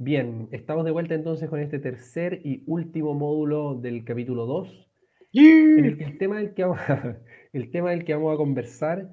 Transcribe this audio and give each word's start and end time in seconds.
Bien, 0.00 0.48
estamos 0.52 0.84
de 0.84 0.92
vuelta 0.92 1.14
entonces 1.14 1.48
con 1.50 1.58
este 1.58 1.80
tercer 1.80 2.40
y 2.44 2.62
último 2.66 3.14
módulo 3.14 3.74
del 3.74 4.04
capítulo 4.04 4.46
2, 4.46 4.88
en 5.32 5.84
el 5.84 6.00
el 6.00 6.18
tema 6.18 6.38
del 6.38 6.54
que 6.54 6.62
vamos 6.62 6.78
a, 6.88 7.18
el 7.52 7.70
tema 7.72 7.90
del 7.90 8.04
que 8.04 8.14
vamos 8.14 8.32
a 8.32 8.36
conversar 8.36 9.10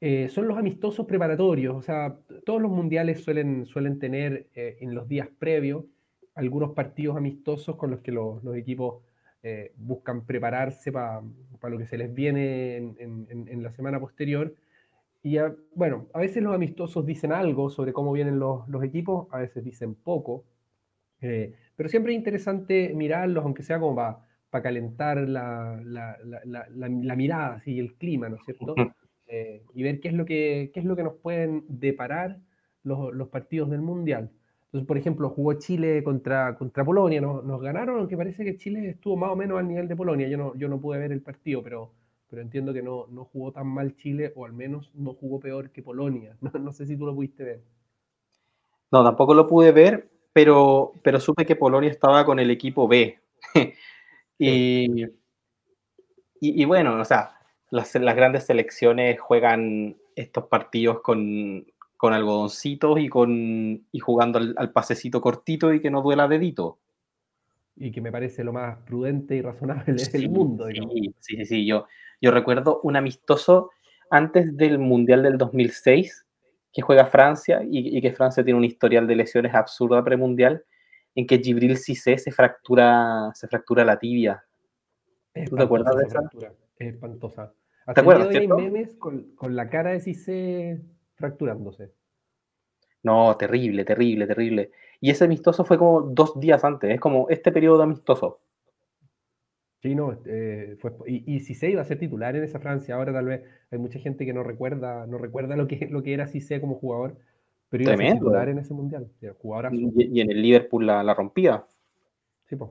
eh, 0.00 0.28
son 0.28 0.46
los 0.46 0.56
amistosos 0.56 1.06
preparatorios. 1.06 1.74
O 1.74 1.82
sea, 1.82 2.20
todos 2.46 2.62
los 2.62 2.70
mundiales 2.70 3.24
suelen, 3.24 3.66
suelen 3.66 3.98
tener 3.98 4.48
eh, 4.54 4.76
en 4.80 4.94
los 4.94 5.08
días 5.08 5.28
previos 5.40 5.86
algunos 6.36 6.70
partidos 6.72 7.16
amistosos 7.16 7.74
con 7.76 7.90
los 7.90 8.00
que 8.00 8.12
los, 8.12 8.44
los 8.44 8.56
equipos 8.56 9.02
eh, 9.42 9.72
buscan 9.76 10.24
prepararse 10.24 10.92
para 10.92 11.20
lo 11.68 11.78
que 11.78 11.86
se 11.86 11.98
les 11.98 12.14
viene 12.14 12.76
en, 12.76 12.96
en, 13.00 13.48
en 13.48 13.62
la 13.62 13.72
semana 13.72 13.98
posterior. 13.98 14.54
Y 15.22 15.36
bueno, 15.74 16.08
a 16.12 16.18
veces 16.18 16.42
los 16.42 16.54
amistosos 16.54 17.06
dicen 17.06 17.32
algo 17.32 17.70
sobre 17.70 17.92
cómo 17.92 18.12
vienen 18.12 18.38
los, 18.40 18.68
los 18.68 18.82
equipos, 18.82 19.28
a 19.30 19.38
veces 19.38 19.62
dicen 19.62 19.94
poco, 19.94 20.44
eh, 21.20 21.54
pero 21.76 21.88
siempre 21.88 22.12
es 22.12 22.18
interesante 22.18 22.92
mirarlos, 22.94 23.44
aunque 23.44 23.62
sea 23.62 23.78
como 23.78 23.94
para, 23.94 24.18
para 24.50 24.62
calentar 24.62 25.18
la, 25.28 25.80
la, 25.84 26.18
la, 26.44 26.66
la, 26.68 27.16
mirada 27.16 27.62
y 27.64 27.78
el 27.78 27.94
clima, 27.94 28.28
¿no 28.28 28.36
es 28.36 28.42
cierto? 28.44 28.74
Eh, 29.28 29.62
y 29.74 29.82
ver 29.84 30.00
qué 30.00 30.08
es, 30.08 30.14
lo 30.14 30.24
que, 30.24 30.72
qué 30.74 30.80
es 30.80 30.86
lo 30.86 30.96
que 30.96 31.04
nos 31.04 31.14
pueden 31.14 31.64
deparar 31.68 32.38
los, 32.82 33.14
los, 33.14 33.28
partidos 33.28 33.70
del 33.70 33.80
Mundial. 33.80 34.30
Entonces, 34.66 34.86
por 34.86 34.98
ejemplo, 34.98 35.30
jugó 35.30 35.54
Chile 35.54 36.02
contra, 36.02 36.56
contra 36.56 36.84
Polonia, 36.84 37.20
nos, 37.20 37.44
nos 37.44 37.60
ganaron, 37.62 38.00
aunque 38.00 38.16
parece 38.16 38.44
que 38.44 38.56
Chile 38.56 38.88
estuvo 38.90 39.16
más 39.16 39.30
o 39.30 39.36
menos 39.36 39.58
al 39.58 39.68
nivel 39.68 39.86
de 39.86 39.94
Polonia, 39.94 40.28
yo 40.28 40.36
no, 40.36 40.54
yo 40.56 40.68
no 40.68 40.80
pude 40.80 40.98
ver 40.98 41.12
el 41.12 41.22
partido, 41.22 41.62
pero 41.62 41.92
pero 42.32 42.40
entiendo 42.40 42.72
que 42.72 42.82
no, 42.82 43.06
no 43.10 43.26
jugó 43.26 43.52
tan 43.52 43.66
mal 43.66 43.94
Chile, 43.94 44.32
o 44.34 44.46
al 44.46 44.54
menos 44.54 44.90
no 44.94 45.12
jugó 45.12 45.38
peor 45.38 45.70
que 45.70 45.82
Polonia. 45.82 46.34
No, 46.40 46.50
no, 46.58 46.72
sé 46.72 46.86
si 46.86 46.96
tú 46.96 47.04
lo 47.04 47.14
pudiste 47.14 47.44
ver. 47.44 47.62
No, 48.90 49.04
tampoco 49.04 49.34
lo 49.34 49.46
pude 49.46 49.70
ver, 49.70 50.08
pero, 50.32 50.94
pero 51.04 51.20
supe 51.20 51.44
que 51.44 51.56
Polonia 51.56 51.90
estaba 51.90 52.24
con 52.24 52.38
el 52.38 52.50
equipo 52.50 52.88
B. 52.88 53.20
y, 54.38 55.04
y, 55.04 55.10
y, 56.40 56.64
bueno, 56.64 56.98
o 56.98 57.04
sea, 57.04 57.38
las, 57.68 57.94
las, 57.96 58.16
grandes 58.16 58.46
selecciones 58.46 59.20
juegan 59.20 59.98
estos 60.16 60.46
partidos 60.46 61.02
con, 61.02 61.66
con 61.98 62.14
algodoncitos 62.14 62.98
y, 62.98 63.10
con, 63.10 63.86
y 63.92 63.98
jugando 63.98 64.38
al, 64.38 64.54
al, 64.56 64.72
pasecito 64.72 65.20
cortito 65.20 65.70
y 65.74 65.82
que 65.82 65.90
no 65.90 66.00
duela 66.00 66.28
dedito. 66.28 66.78
Y 67.76 67.90
que 67.90 68.00
me 68.00 68.12
parece 68.12 68.44
lo 68.44 68.52
más 68.52 68.78
prudente 68.84 69.36
y 69.36 69.42
razonable 69.42 69.98
sí, 69.98 70.12
del 70.12 70.30
mundo. 70.30 70.66
Sí, 70.68 71.14
sí, 71.20 71.36
sí, 71.36 71.44
sí, 71.44 71.66
yo, 71.66 71.86
yo 72.20 72.30
recuerdo 72.30 72.80
un 72.82 72.96
amistoso 72.96 73.70
antes 74.10 74.56
del 74.56 74.78
Mundial 74.78 75.22
del 75.22 75.38
2006 75.38 76.26
que 76.72 76.82
juega 76.82 77.06
Francia 77.06 77.62
y, 77.62 77.96
y 77.96 78.00
que 78.00 78.12
Francia 78.12 78.44
tiene 78.44 78.58
un 78.58 78.64
historial 78.64 79.06
de 79.06 79.16
lesiones 79.16 79.54
absurda 79.54 80.02
premundial 80.04 80.64
en 81.14 81.26
que 81.26 81.38
Gibril 81.38 81.76
Cissé 81.76 82.18
se 82.18 82.30
fractura, 82.30 83.30
se 83.34 83.48
fractura 83.48 83.84
la 83.84 83.98
tibia. 83.98 84.44
¿Tú 85.48 85.56
te 85.56 85.62
acuerdas 85.62 85.96
de 85.96 86.04
esa? 86.04 86.20
Fractura. 86.20 86.52
Es 86.76 86.94
espantosa. 86.94 87.54
Hasta 87.80 87.94
¿Te 87.94 88.00
acuerdas? 88.00 88.34
Hay 88.34 88.48
memes 88.48 88.94
con, 88.96 89.34
con, 89.34 89.56
la 89.56 89.68
cara 89.68 89.90
de 89.90 90.00
Cissé 90.00 90.82
fracturándose. 91.14 91.92
No, 93.02 93.36
terrible, 93.36 93.84
terrible, 93.84 94.26
terrible. 94.26 94.70
Y 95.00 95.10
ese 95.10 95.24
amistoso 95.24 95.64
fue 95.64 95.78
como 95.78 96.02
dos 96.02 96.38
días 96.38 96.64
antes, 96.64 96.90
es 96.90 97.00
como 97.00 97.28
este 97.28 97.50
periodo 97.52 97.82
amistoso. 97.82 98.40
Sí, 99.82 99.96
no, 99.96 100.16
eh, 100.26 100.76
fue, 100.78 100.92
y, 101.08 101.34
y 101.34 101.40
Cissé 101.40 101.70
iba 101.70 101.82
a 101.82 101.84
ser 101.84 101.98
titular 101.98 102.36
en 102.36 102.44
esa 102.44 102.60
Francia, 102.60 102.94
ahora 102.94 103.12
tal 103.12 103.26
vez 103.26 103.42
hay 103.72 103.78
mucha 103.78 103.98
gente 103.98 104.24
que 104.24 104.32
no 104.32 104.44
recuerda, 104.44 105.06
no 105.08 105.18
recuerda 105.18 105.56
lo 105.56 105.66
que, 105.66 105.88
lo 105.90 106.04
que 106.04 106.14
era 106.14 106.28
Cissé 106.28 106.60
como 106.60 106.76
jugador, 106.76 107.18
pero 107.68 107.82
iba 107.82 107.94
Tremendo. 107.96 108.12
a 108.12 108.14
ser 108.14 108.20
titular 108.20 108.48
en 108.48 108.58
ese 108.58 108.74
mundial. 108.74 109.10
Jugador 109.40 109.74
y, 109.74 110.18
y, 110.18 110.20
en 110.20 110.30
el 110.30 110.40
Liverpool 110.40 110.86
la, 110.86 111.02
la 111.02 111.14
rompía. 111.14 111.64
Sí, 112.44 112.54
pues. 112.54 112.70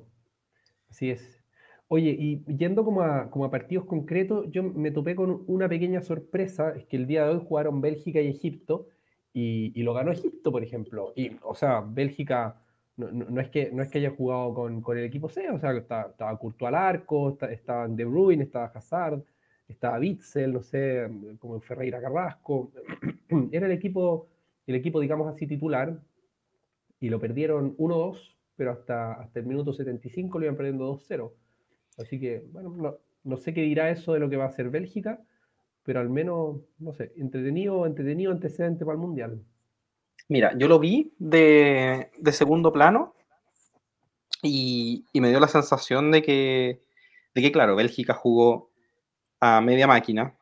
Así 0.90 1.10
es. 1.10 1.42
Oye, 1.88 2.16
y 2.18 2.46
yendo 2.56 2.86
como 2.86 3.02
a, 3.02 3.30
como 3.30 3.44
a 3.44 3.52
partidos 3.52 3.86
concretos, 3.86 4.46
yo 4.50 4.64
me 4.64 4.92
topé 4.92 5.14
con 5.16 5.44
una 5.48 5.68
pequeña 5.68 6.02
sorpresa, 6.02 6.74
es 6.78 6.86
que 6.86 6.96
el 6.96 7.08
día 7.08 7.26
de 7.26 7.32
hoy 7.32 7.42
jugaron 7.46 7.82
Bélgica 7.82 8.22
y 8.22 8.28
Egipto, 8.30 8.88
y, 9.34 9.72
y 9.80 9.84
lo 9.84 9.94
ganó 9.94 10.12
Egipto, 10.12 10.52
por 10.52 10.64
ejemplo. 10.64 11.14
Y, 11.16 11.32
o 11.44 11.56
sea, 11.56 11.82
Bélgica 11.82 12.62
no, 12.98 13.12
no, 13.12 13.26
no, 13.30 13.42
es 13.42 13.50
que, 13.50 13.72
no 13.72 13.82
es 13.82 13.90
que 13.90 14.00
haya 14.00 14.12
jugado 14.12 14.54
con, 14.54 14.82
con 14.82 14.98
el 14.98 15.06
equipo 15.06 15.30
C, 15.30 15.50
o 15.50 15.60
sea, 15.60 15.72
estaba, 15.72 16.10
estaba 16.12 16.38
Courtois 16.38 16.68
al 16.68 16.76
arco, 16.76 17.38
estaba 17.50 17.88
De 17.88 18.06
Bruyne, 18.06 18.44
estaba 18.44 18.66
Hazard, 18.66 19.24
estaba 19.68 20.00
Witzel, 20.00 20.54
no 20.54 20.62
sé, 20.62 21.10
como 21.40 21.60
Ferreira 21.62 22.02
Carrasco. 22.02 22.72
Era 23.52 23.66
el 23.68 23.72
equipo, 23.72 24.28
el 24.68 24.76
equipo, 24.76 25.00
digamos 25.00 25.28
así, 25.34 25.48
titular, 25.48 26.00
y 27.00 27.10
lo 27.10 27.20
perdieron 27.20 27.76
1-2, 27.78 28.36
pero 28.56 28.72
hasta, 28.72 29.14
hasta 29.14 29.40
el 29.40 29.46
minuto 29.46 29.74
75 29.74 30.38
lo 30.38 30.46
iban 30.46 30.58
perdiendo 30.58 30.94
2-0. 30.94 31.32
Así 31.98 32.20
que, 32.20 32.46
bueno, 32.52 32.70
no, 32.70 32.98
no 33.24 33.38
sé 33.38 33.54
qué 33.54 33.62
dirá 33.62 33.90
eso 33.90 34.14
de 34.14 34.20
lo 34.20 34.30
que 34.30 34.38
va 34.38 34.46
a 34.46 34.50
hacer 34.50 34.70
Bélgica, 34.70 35.20
pero 35.84 36.00
al 36.00 36.10
menos, 36.10 36.58
no 36.80 36.94
sé, 36.94 37.12
entretenido, 37.18 37.86
entretenido 37.86 38.32
antecedente 38.32 38.86
para 38.86 38.96
el 38.96 39.02
Mundial. 39.02 39.44
Mira, 40.30 40.58
yo 40.58 40.68
lo 40.68 40.80
vi 40.80 41.14
de, 41.18 42.12
de 42.18 42.32
segundo 42.32 42.72
plano 42.72 43.16
y, 44.42 45.06
y, 45.12 45.22
me 45.22 45.30
dio 45.30 45.40
la 45.40 45.48
sensación 45.48 46.12
de 46.12 46.22
que, 46.22 46.82
de 47.36 47.42
que, 47.42 47.52
claro, 47.52 47.76
Bélgica 47.76 48.14
jugó 48.14 48.72
a 49.40 49.62
media 49.62 49.88
máquina, 49.88 50.38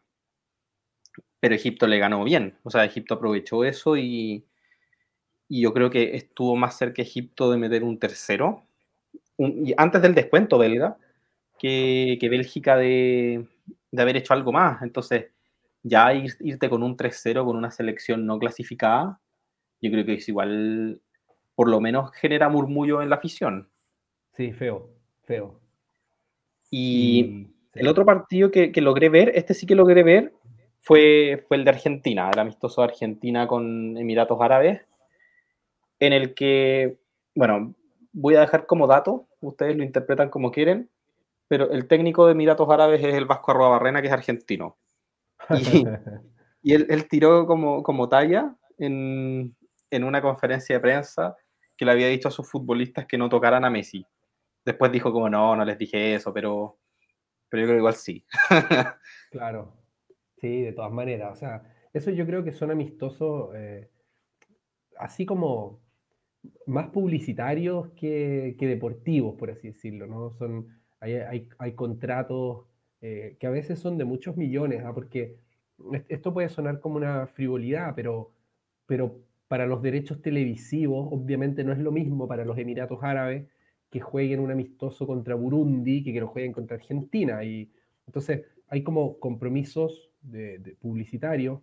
pero 1.40 1.56
Egipto 1.56 1.88
le 1.88 2.00
ganó 2.00 2.24
bien. 2.24 2.58
O 2.64 2.70
sea, 2.70 2.86
Egipto 2.86 3.16
aprovechó 3.16 3.64
eso 3.64 3.98
y, 3.98 4.46
y 5.48 5.62
yo 5.62 5.74
creo 5.74 5.90
que 5.90 6.16
estuvo 6.16 6.56
más 6.56 6.78
cerca 6.78 7.02
Egipto 7.02 7.50
de 7.50 7.58
meter 7.58 7.84
un 7.84 7.98
tercero, 7.98 8.64
antes 9.78 10.02
del 10.02 10.16
descuento 10.16 10.58
belga, 10.58 10.98
que, 11.58 12.18
que 12.20 12.30
Bélgica 12.30 12.78
de, 12.78 13.48
de, 13.92 14.02
haber 14.02 14.18
hecho 14.18 14.34
algo 14.34 14.52
más. 14.52 14.82
Entonces, 14.82 15.28
ya 15.84 16.14
ir, 16.14 16.32
irte 16.42 16.70
con 16.70 16.84
un 16.84 16.98
3-0 16.98 17.46
con 17.46 17.56
una 17.56 17.72
selección 17.72 18.26
no 18.26 18.40
clasificada 18.40 19.20
yo 19.82 19.92
creo 19.92 20.06
que 20.06 20.14
es 20.16 20.28
igual, 20.28 21.02
por 21.56 21.70
lo 21.70 21.80
menos 21.80 22.12
genera 22.14 22.50
murmullo 22.50 23.02
en 23.02 23.10
la 23.10 23.16
afición. 23.16 23.70
Sí, 24.36 24.52
feo, 24.52 24.90
feo. 25.24 25.60
Y, 26.70 27.48
el 27.74 27.88
otro 27.88 28.06
partido 28.06 28.52
que, 28.52 28.72
que, 28.72 28.82
logré 28.82 29.10
ver, 29.10 29.32
este 29.36 29.54
sí 29.54 29.66
que 29.66 29.76
logré 29.76 30.04
ver, 30.04 30.34
fue, 30.80 31.44
fue 31.48 31.58
el 31.58 31.64
de 31.64 31.72
Argentina, 31.72 32.30
el 32.32 32.40
amistoso 32.40 32.82
de 32.82 32.88
Argentina 32.88 33.48
con 33.48 33.98
Emiratos 33.98 34.40
Árabes, 34.42 34.82
en 36.00 36.14
el 36.14 36.34
que, 36.34 36.98
bueno, 37.36 37.76
voy 38.12 38.36
a 38.36 38.42
dejar 38.42 38.66
como 38.66 38.88
dato, 38.88 39.28
ustedes 39.42 39.76
lo 39.76 39.84
interpretan 39.84 40.30
como 40.30 40.52
quieren, 40.52 40.90
pero 41.50 41.72
el 41.72 41.88
técnico 41.88 42.26
de 42.26 42.34
Emiratos 42.34 42.70
Árabes 42.70 43.04
es 43.04 43.16
el 43.16 43.26
Vasco 43.26 43.52
Arroabarrena, 43.52 44.02
que 44.02 44.08
es 44.08 44.14
argentino. 44.14 44.78
Y, 45.50 45.84
y 46.62 46.74
él, 46.74 46.86
él, 46.90 47.10
tiró 47.10 47.46
como, 47.48 47.84
como 47.84 48.08
talla 48.08 48.56
en, 48.78 49.56
en 49.90 50.04
una 50.04 50.22
conferencia 50.22 50.76
de 50.76 50.80
prensa 50.80 51.36
que 51.76 51.86
le 51.86 51.92
había 51.92 52.08
dicho 52.08 52.28
a 52.28 52.32
sus 52.32 52.50
futbolistas 52.50 53.06
que 53.08 53.18
no 53.18 53.30
tocaran 53.30 53.66
a 53.66 53.70
Messi. 53.70 54.06
Después 54.64 54.92
dijo 54.92 55.12
como, 55.12 55.30
no, 55.30 55.56
no 55.56 55.66
les 55.66 55.78
dije 55.78 56.14
eso, 56.14 56.32
pero, 56.32 56.78
pero 57.50 57.62
yo 57.62 57.68
creo 57.68 57.78
que 57.78 57.80
igual 57.80 57.96
sí. 57.96 58.24
claro, 59.32 59.74
sí, 60.38 60.62
de 60.62 60.74
todas 60.74 60.92
maneras. 60.92 61.34
O 61.34 61.36
sea, 61.36 61.64
eso 61.94 62.12
yo 62.12 62.28
creo 62.28 62.44
que 62.44 62.52
son 62.52 62.70
amistosos, 62.70 63.56
eh, 63.56 63.90
así 64.98 65.26
como 65.26 65.82
más 66.68 66.90
publicitarios 66.90 67.90
que, 67.94 68.56
que, 68.60 68.68
deportivos, 68.68 69.36
por 69.36 69.50
así 69.50 69.70
decirlo, 69.70 70.06
¿no? 70.06 70.32
Son, 70.32 70.79
hay, 71.00 71.48
hay, 71.58 71.74
contratos 71.74 72.66
eh, 73.02 73.38
que 73.40 73.48
a 73.48 73.52
veces 73.52 73.80
son 73.80 73.98
de 73.98 74.06
muchos 74.06 74.38
millones, 74.38 74.84
¿ah? 74.86 74.94
porque 74.94 75.38
esto 76.10 76.34
puede 76.34 76.50
sonar 76.50 76.80
como 76.80 76.98
una 76.98 77.28
frivolidad, 77.28 77.94
pero, 77.96 78.32
pero 78.86 79.20
para 79.48 79.66
los 79.66 79.82
derechos 79.82 80.22
televisivos, 80.22 81.08
obviamente 81.12 81.64
no 81.64 81.72
es 81.72 81.80
lo 81.80 81.92
mismo 81.92 82.28
para 82.28 82.46
los 82.46 82.58
Emiratos 82.58 83.00
Árabes 83.02 83.48
que 83.90 84.00
jueguen 84.00 84.40
un 84.40 84.52
amistoso 84.52 85.08
contra 85.08 85.36
Burundi 85.36 86.04
que 86.04 86.14
que 86.14 86.20
lo 86.20 86.28
jueguen 86.28 86.52
contra 86.52 86.78
Argentina. 86.78 87.44
Y 87.44 87.72
entonces 88.06 88.44
hay 88.68 88.84
como 88.84 89.20
compromisos 89.20 90.12
de, 90.22 90.60
de 90.60 90.76
publicitarios 90.76 91.62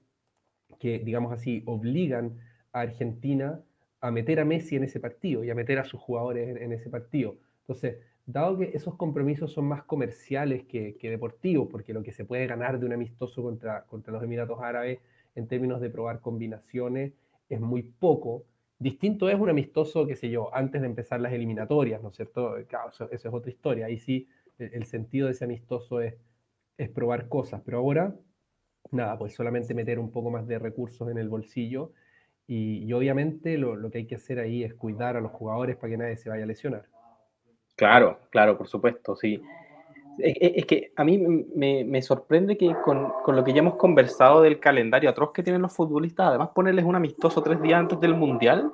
que, 0.80 0.98
digamos 0.98 1.32
así, 1.32 1.62
obligan 1.66 2.38
a 2.72 2.80
Argentina 2.80 3.60
a 4.00 4.10
meter 4.10 4.40
a 4.40 4.44
Messi 4.44 4.76
en 4.76 4.84
ese 4.84 5.00
partido 5.00 5.44
y 5.44 5.50
a 5.50 5.54
meter 5.54 5.78
a 5.78 5.84
sus 5.84 6.00
jugadores 6.00 6.48
en, 6.48 6.58
en 6.58 6.72
ese 6.72 6.90
partido. 6.90 7.36
Entonces, 7.60 7.98
dado 8.26 8.58
que 8.58 8.72
esos 8.74 8.96
compromisos 8.96 9.52
son 9.52 9.66
más 9.66 9.84
comerciales 9.84 10.64
que, 10.64 10.96
que, 10.96 11.10
deportivos, 11.10 11.68
porque 11.70 11.94
lo 11.94 12.02
que 12.02 12.12
se 12.12 12.24
puede 12.24 12.46
ganar 12.46 12.78
de 12.78 12.86
un 12.86 12.92
amistoso 12.92 13.42
contra, 13.42 13.84
contra 13.84 14.12
los 14.12 14.22
Emiratos 14.22 14.60
Árabes 14.60 14.98
en 15.34 15.46
términos 15.46 15.80
de 15.80 15.90
probar 15.90 16.20
combinaciones 16.20 17.12
es 17.48 17.60
muy 17.60 17.82
poco. 17.82 18.44
Distinto 18.78 19.28
es 19.28 19.38
un 19.38 19.48
amistoso, 19.48 20.06
qué 20.06 20.16
sé 20.16 20.28
yo, 20.28 20.54
antes 20.54 20.80
de 20.80 20.88
empezar 20.88 21.20
las 21.20 21.32
eliminatorias, 21.32 22.02
¿no 22.02 22.10
es 22.10 22.16
cierto? 22.16 22.56
Claro, 22.68 22.90
eso, 22.90 23.10
eso 23.10 23.28
es 23.28 23.34
otra 23.34 23.50
historia. 23.50 23.86
Ahí 23.86 23.98
sí, 23.98 24.28
el, 24.58 24.74
el, 24.74 24.84
sentido 24.84 25.26
de 25.26 25.32
ese 25.32 25.44
amistoso 25.44 26.00
es, 26.00 26.14
es 26.76 26.90
probar 26.90 27.28
cosas, 27.28 27.62
pero 27.64 27.78
ahora, 27.78 28.14
nada, 28.90 29.18
pues 29.18 29.34
solamente 29.34 29.74
meter 29.74 29.98
un 29.98 30.10
poco 30.10 30.30
más 30.30 30.46
de 30.46 30.58
recursos 30.58 31.08
en 31.10 31.18
el 31.18 31.28
bolsillo 31.28 31.92
Y, 32.46 32.92
obviamente 32.92 33.58
lo, 33.58 33.76
lo, 33.76 33.90
que 33.90 33.98
hay 33.98 34.06
que 34.06 34.16
hacer 34.16 34.38
ahí 34.38 34.64
es 34.64 34.74
cuidar 34.74 35.16
a 35.16 35.20
los 35.20 35.32
jugadores 35.32 35.76
para 35.76 35.90
que 35.90 35.98
nadie 35.98 36.16
se 36.16 36.28
vaya 36.28 36.44
a 36.44 36.46
lesionar. 36.46 36.86
Claro, 37.76 38.18
claro, 38.30 38.56
por 38.56 38.66
supuesto, 38.68 39.14
sí. 39.14 39.40
Es, 40.18 40.64
que 40.64 40.92
a 40.96 41.04
mí 41.04 41.18
me, 41.18 41.84
me 41.84 42.00
sorprende 42.00 42.56
que 42.56 42.74
con, 42.82 43.12
con, 43.22 43.36
lo 43.36 43.44
que 43.44 43.52
ya 43.52 43.58
hemos 43.58 43.76
conversado 43.76 44.40
del 44.40 44.58
calendario 44.58 45.10
atroz 45.10 45.30
que 45.32 45.42
tienen 45.42 45.60
los 45.60 45.74
futbolistas, 45.74 46.28
además 46.28 46.50
ponerles 46.54 46.86
un 46.86 46.96
amistoso 46.96 47.42
tres 47.42 47.60
días 47.60 47.78
antes 47.78 48.00
del 48.00 48.14
Mundial, 48.14 48.72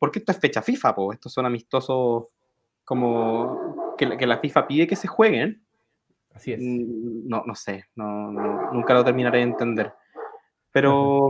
porque 0.00 0.18
esto 0.18 0.32
es 0.32 0.40
fecha 0.40 0.60
FIFA, 0.60 0.94
pues 0.96 1.16
estos 1.16 1.32
son 1.32 1.46
amistosos 1.46 2.24
como 2.84 3.94
que, 3.96 4.16
que, 4.16 4.26
la 4.26 4.38
FIFA 4.38 4.66
pide 4.66 4.88
que 4.88 4.96
se 4.96 5.06
jueguen. 5.06 5.64
Así 6.34 6.52
es. 6.52 6.60
Mm, 6.60 7.28
no, 7.28 7.44
no 7.46 7.54
sé, 7.54 7.84
no, 7.94 8.32
nunca 8.72 8.92
lo 8.92 9.04
terminaré 9.04 9.38
de 9.38 9.44
entender. 9.44 9.94
Pero, 10.72 11.28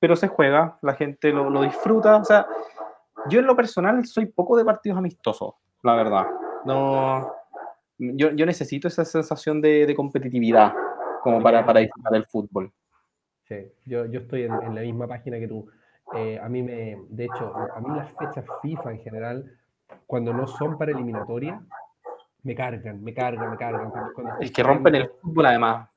pero 0.00 0.16
se 0.16 0.26
juega, 0.26 0.76
la 0.82 0.94
gente 0.94 1.30
lo, 1.30 1.50
lo 1.50 1.62
disfruta. 1.62 2.16
O 2.16 2.24
sea, 2.24 2.48
yo 3.30 3.38
en 3.38 3.46
lo 3.46 3.54
personal 3.54 4.04
soy 4.06 4.26
poco 4.26 4.56
de 4.56 4.64
partidos 4.64 4.98
amistosos, 4.98 5.54
la 5.84 5.94
verdad. 5.94 6.26
No, 6.68 7.32
yo, 7.96 8.30
yo 8.32 8.44
necesito 8.44 8.88
esa 8.88 9.06
sensación 9.06 9.62
de, 9.62 9.86
de 9.86 9.94
competitividad 9.94 10.74
como 11.22 11.42
para, 11.42 11.64
para 11.64 11.80
disfrutar 11.80 12.12
del 12.12 12.26
fútbol. 12.26 12.70
Sí, 13.48 13.72
yo, 13.86 14.04
yo 14.04 14.20
estoy 14.20 14.42
en, 14.42 14.52
en, 14.52 14.74
la 14.74 14.82
misma 14.82 15.08
página 15.08 15.38
que 15.38 15.48
tú. 15.48 15.66
Eh, 16.14 16.38
a 16.38 16.46
mí 16.50 16.62
me, 16.62 16.98
de 17.08 17.24
hecho, 17.24 17.54
a 17.56 17.80
mí 17.80 17.88
las 17.96 18.10
fechas 18.18 18.44
FIFA 18.60 18.92
en 18.92 18.98
general, 19.00 19.58
cuando 20.06 20.34
no 20.34 20.46
son 20.46 20.76
para 20.76 20.92
eliminatoria, 20.92 21.58
me 22.42 22.54
cargan, 22.54 23.02
me 23.02 23.14
cargan, 23.14 23.50
me 23.50 23.56
cargan. 23.56 23.90
Cuando, 24.14 24.34
es 24.38 24.52
que 24.52 24.62
rompen 24.62 24.94
el 24.94 25.08
fútbol 25.22 25.46
además. 25.46 25.88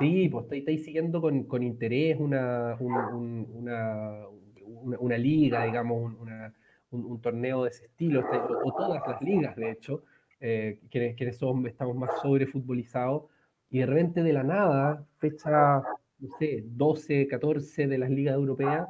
Sí, 0.00 0.28
pues 0.28 0.46
estáis, 0.50 0.84
siguiendo 0.84 1.20
con, 1.20 1.44
con, 1.44 1.62
interés 1.62 2.18
una, 2.18 2.76
un, 2.80 2.92
un, 2.92 3.46
una, 3.54 4.26
una, 4.64 4.98
una, 4.98 5.18
liga, 5.18 5.64
digamos, 5.64 6.12
una, 6.20 6.52
un, 6.90 7.20
torneo 7.20 7.64
de 7.64 7.70
ese 7.70 7.86
estilo, 7.86 8.24
o, 8.64 8.72
todas 8.72 9.02
las 9.06 9.22
ligas, 9.22 9.56
de 9.56 9.70
hecho, 9.70 10.04
eh, 10.40 10.80
quienes, 10.90 11.16
quienes 11.16 11.36
son, 11.36 11.66
estamos 11.66 11.96
más 11.96 12.10
sobre 12.22 12.46
futbolizados, 12.46 13.24
y 13.70 13.80
de 13.80 13.86
repente 13.86 14.22
de 14.22 14.32
la 14.32 14.42
nada, 14.42 15.04
fecha, 15.18 15.82
no 16.18 16.28
sé, 16.38 16.64
12, 16.64 17.26
14 17.26 17.86
de 17.86 17.98
las 17.98 18.10
ligas 18.10 18.34
europeas, 18.34 18.88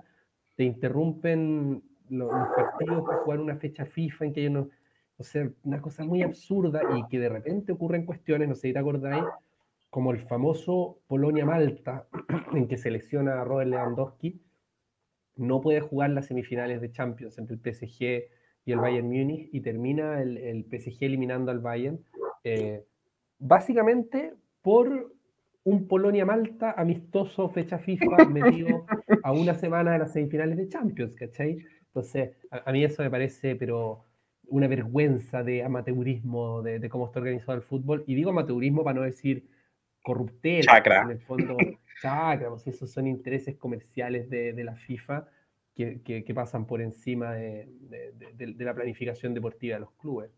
te 0.57 0.65
interrumpen 0.65 1.83
los, 2.09 2.33
los 2.33 2.49
partidos 2.49 3.05
para 3.05 3.19
jugar 3.19 3.41
una 3.41 3.57
fecha 3.57 3.85
FIFA 3.85 4.25
en 4.27 4.33
que 4.33 4.41
ellos 4.41 4.53
no... 4.53 4.69
O 5.21 5.25
sea, 5.25 5.51
una 5.65 5.83
cosa 5.83 6.05
muy 6.05 6.23
absurda 6.23 6.81
y 6.97 7.05
que 7.09 7.19
de 7.19 7.29
repente 7.29 7.73
ocurren 7.73 8.07
cuestiones, 8.07 8.49
no 8.49 8.55
sé 8.55 8.69
si 8.69 8.73
te 8.73 8.79
acordáis, 8.79 9.25
como 9.91 10.13
el 10.13 10.21
famoso 10.21 11.01
Polonia-Malta, 11.09 12.07
en 12.53 12.69
que 12.69 12.77
selecciona 12.77 13.41
a 13.41 13.45
Robert 13.45 13.69
Lewandowski, 13.69 14.41
no 15.39 15.61
puede 15.61 15.81
jugar 15.81 16.11
las 16.11 16.27
semifinales 16.27 16.81
de 16.81 16.91
Champions 16.91 17.39
entre 17.39 17.57
el 17.57 17.61
PSG 17.61 18.03
y 18.65 18.73
el 18.73 18.79
Bayern 18.79 19.07
Múnich 19.07 19.49
y 19.53 19.61
termina 19.61 20.21
el, 20.21 20.37
el 20.37 20.65
PSG 20.65 21.05
eliminando 21.05 21.51
al 21.51 21.61
Bayern, 21.61 22.01
eh, 22.45 22.85
básicamente 23.39 24.35
por 24.63 25.15
un 25.65 25.87
Polonia-Malta 25.87 26.73
amistoso, 26.73 27.49
fecha 27.49 27.79
FIFA, 27.79 28.27
metido 28.27 28.85
a 29.23 29.33
una 29.33 29.55
semana 29.55 29.93
de 29.93 30.01
las 30.01 30.13
semifinales 30.13 30.57
de 30.57 30.69
Champions, 30.69 31.15
¿cachai? 31.15 31.59
Entonces, 31.87 32.31
a, 32.51 32.73
mí 32.73 32.85
eso 32.85 33.03
me 33.03 33.11
parece, 33.11 33.57
pero 33.57 34.05
una 34.49 34.67
vergüenza 34.67 35.43
de 35.43 35.63
amateurismo, 35.63 36.63
de, 36.63 36.79
de, 36.79 36.89
cómo 36.89 37.07
está 37.07 37.21
organizado 37.21 37.57
el 37.57 37.63
fútbol. 37.63 38.05
Y 38.07 38.15
digo 38.15 38.31
amateurismo 38.31 38.83
para 38.83 38.99
no 39.01 39.05
decir 39.05 39.47
corruptela, 40.03 40.73
chacra. 40.73 41.03
en 41.03 41.11
el 41.11 41.21
fondo 41.21 41.57
chacra, 42.01 42.49
pues 42.51 42.67
esos 42.67 42.91
son 42.91 43.07
intereses 43.07 43.57
comerciales 43.57 44.31
de, 44.31 44.53
de 44.53 44.65
la 44.65 44.77
FIFA 44.77 45.27
que, 45.75 46.01
que, 46.03 46.25
que, 46.25 46.35
pasan 46.35 46.67
por 46.67 46.81
encima 46.81 47.33
de, 47.33 47.69
de, 48.35 48.65
la 48.65 48.75
planificación 48.75 49.35
deportiva 49.35 49.75
de 49.75 49.81
los 49.81 49.93
clubes. 49.93 50.31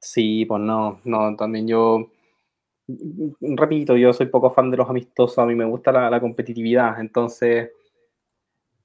Sí, 0.00 0.44
pues 0.44 0.60
no, 0.60 1.00
no, 1.04 1.36
también 1.36 1.68
yo, 1.68 2.10
repito, 3.40 3.96
yo 3.96 4.12
soy 4.12 4.26
poco 4.26 4.50
fan 4.50 4.70
de 4.70 4.76
los 4.76 4.88
amistosos, 4.88 5.38
a 5.38 5.46
mí 5.46 5.54
me 5.54 5.64
gusta 5.64 5.92
la, 5.92 6.10
la 6.10 6.20
competitividad, 6.20 6.98
entonces, 7.00 7.70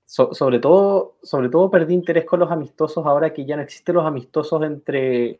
so, 0.06 0.34
sobre, 0.36 0.60
todo, 0.60 1.18
sobre 1.24 1.50
todo 1.50 1.72
perdí 1.72 1.96
interés 1.96 2.26
con 2.26 2.42
los 2.42 2.52
amistosos 2.52 3.04
ahora 3.06 3.34
que 3.34 3.46
ya 3.46 3.56
no 3.56 3.64
existen 3.64 3.96
los 3.96 4.06
amistosos 4.06 4.62
entre, 4.64 5.40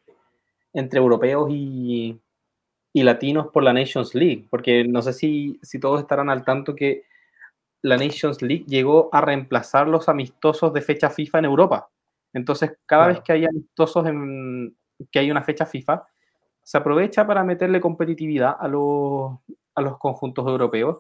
entre 0.74 1.00
europeos 1.00 1.48
y, 1.52 2.20
y 2.98 3.04
latinos 3.04 3.50
por 3.54 3.62
la 3.62 3.74
Nations 3.74 4.16
League, 4.16 4.48
porque 4.50 4.84
no 4.84 5.04
sé 5.04 5.14
si, 5.14 5.60
si 5.62 5.80
todos 5.80 6.02
estarán 6.02 6.32
al 6.32 6.44
tanto 6.44 6.74
que 6.74 7.04
la 7.84 7.96
Nations 7.96 8.42
League 8.42 8.66
llegó 8.66 9.10
a 9.12 9.22
reemplazar 9.22 9.88
los 9.88 10.10
amistosos 10.10 10.74
de 10.74 10.82
fecha 10.82 11.12
FIFA 11.12 11.38
en 11.38 11.46
Europa. 11.46 11.92
Entonces, 12.34 12.72
cada 12.88 13.04
claro. 13.04 13.14
vez 13.14 13.24
que 13.24 13.34
hay 13.34 13.46
amistosos 13.46 14.08
en 14.08 14.76
que 15.12 15.20
hay 15.20 15.30
una 15.30 15.44
fecha 15.44 15.68
FIFA, 15.68 16.08
se 16.64 16.76
aprovecha 16.80 17.28
para 17.28 17.44
meterle 17.44 17.80
competitividad 17.80 18.56
a 18.60 18.68
los, 18.68 19.32
a 19.76 19.82
los 19.82 20.00
conjuntos 20.00 20.48
europeos 20.48 20.98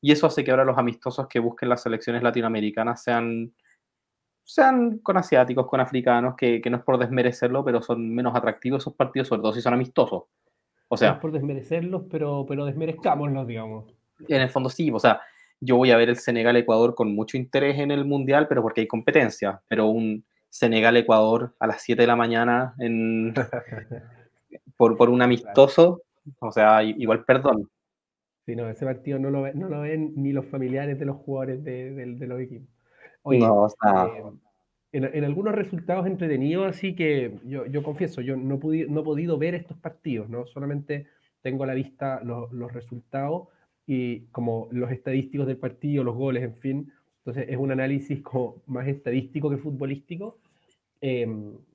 y 0.00 0.12
eso 0.12 0.28
hace 0.28 0.44
que 0.44 0.52
ahora 0.52 0.64
los 0.64 0.78
amistosos 0.78 1.26
que 1.26 1.40
busquen 1.40 1.68
las 1.68 1.82
selecciones 1.82 2.22
latinoamericanas 2.22 3.02
sean, 3.02 3.52
sean 4.44 4.98
con 4.98 5.16
asiáticos, 5.16 5.66
con 5.66 5.80
africanos, 5.80 6.36
que, 6.36 6.60
que 6.60 6.70
no 6.70 6.76
es 6.76 6.84
por 6.84 6.98
desmerecerlo, 6.98 7.64
pero 7.64 7.82
son 7.82 8.14
menos 8.14 8.36
atractivos 8.36 8.84
esos 8.84 8.94
partidos, 8.94 9.26
sobre 9.26 9.42
todo 9.42 9.52
si 9.52 9.60
son 9.60 9.74
amistosos. 9.74 10.22
O 10.92 10.96
sea, 10.98 11.14
no 11.14 11.20
por 11.20 11.32
desmerecerlos, 11.32 12.02
pero, 12.10 12.44
pero 12.46 12.66
desmerezcámoslos, 12.66 13.46
digamos. 13.46 13.86
En 14.28 14.42
el 14.42 14.50
fondo 14.50 14.68
sí, 14.68 14.90
o 14.92 14.98
sea, 14.98 15.22
yo 15.58 15.76
voy 15.76 15.90
a 15.90 15.96
ver 15.96 16.10
el 16.10 16.18
Senegal-Ecuador 16.18 16.94
con 16.94 17.14
mucho 17.14 17.38
interés 17.38 17.78
en 17.78 17.90
el 17.90 18.04
Mundial, 18.04 18.46
pero 18.46 18.60
porque 18.60 18.82
hay 18.82 18.86
competencia. 18.86 19.62
Pero 19.68 19.86
un 19.86 20.22
Senegal-Ecuador 20.50 21.54
a 21.58 21.66
las 21.66 21.80
7 21.80 22.02
de 22.02 22.06
la 22.06 22.14
mañana 22.14 22.74
en, 22.78 23.32
por, 24.76 24.98
por, 24.98 25.08
un 25.08 25.22
amistoso, 25.22 26.02
o 26.40 26.52
sea, 26.52 26.82
igual 26.82 27.24
perdón. 27.24 27.70
Sí, 28.44 28.54
no, 28.54 28.68
ese 28.68 28.84
partido 28.84 29.18
no 29.18 29.30
lo, 29.30 29.40
ven, 29.40 29.58
no 29.58 29.70
lo 29.70 29.80
ven 29.80 30.12
ni 30.16 30.32
los 30.32 30.44
familiares 30.44 30.98
de 30.98 31.06
los 31.06 31.16
jugadores 31.16 31.64
de, 31.64 31.92
de, 31.92 32.16
de 32.16 32.26
los 32.26 32.38
equipos. 32.38 32.68
Oye, 33.22 33.38
no, 33.38 33.62
o 33.62 33.68
sea, 33.70 34.08
eh, 34.08 34.24
en, 34.92 35.04
en, 35.04 35.24
algunos 35.24 35.54
resultados 35.54 36.06
entretenidos, 36.06 36.68
así 36.68 36.94
que 36.94 37.38
yo, 37.44 37.66
yo 37.66 37.82
confieso, 37.82 38.20
yo 38.20 38.36
no, 38.36 38.58
pude, 38.58 38.86
no 38.88 39.00
he 39.00 39.04
podido 39.04 39.38
ver 39.38 39.54
estos 39.54 39.78
partidos, 39.78 40.28
¿no? 40.28 40.46
Solamente 40.46 41.06
tengo 41.40 41.64
a 41.64 41.66
la 41.66 41.74
vista 41.74 42.20
los, 42.22 42.52
los 42.52 42.72
resultados 42.72 43.48
y 43.86 44.26
como 44.26 44.68
los 44.70 44.90
estadísticos 44.90 45.46
del 45.46 45.56
partido, 45.56 46.04
los 46.04 46.14
goles, 46.14 46.42
en 46.42 46.56
fin. 46.56 46.92
Entonces 47.18 47.46
es 47.48 47.56
un 47.56 47.72
análisis 47.72 48.20
como 48.22 48.62
más 48.66 48.86
estadístico 48.86 49.50
que 49.50 49.58
futbolístico. 49.58 50.38
Eh, 51.00 51.26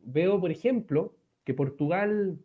veo, 0.04 0.40
por 0.40 0.52
ejemplo, 0.52 1.16
que 1.44 1.54
Portugal 1.54 2.38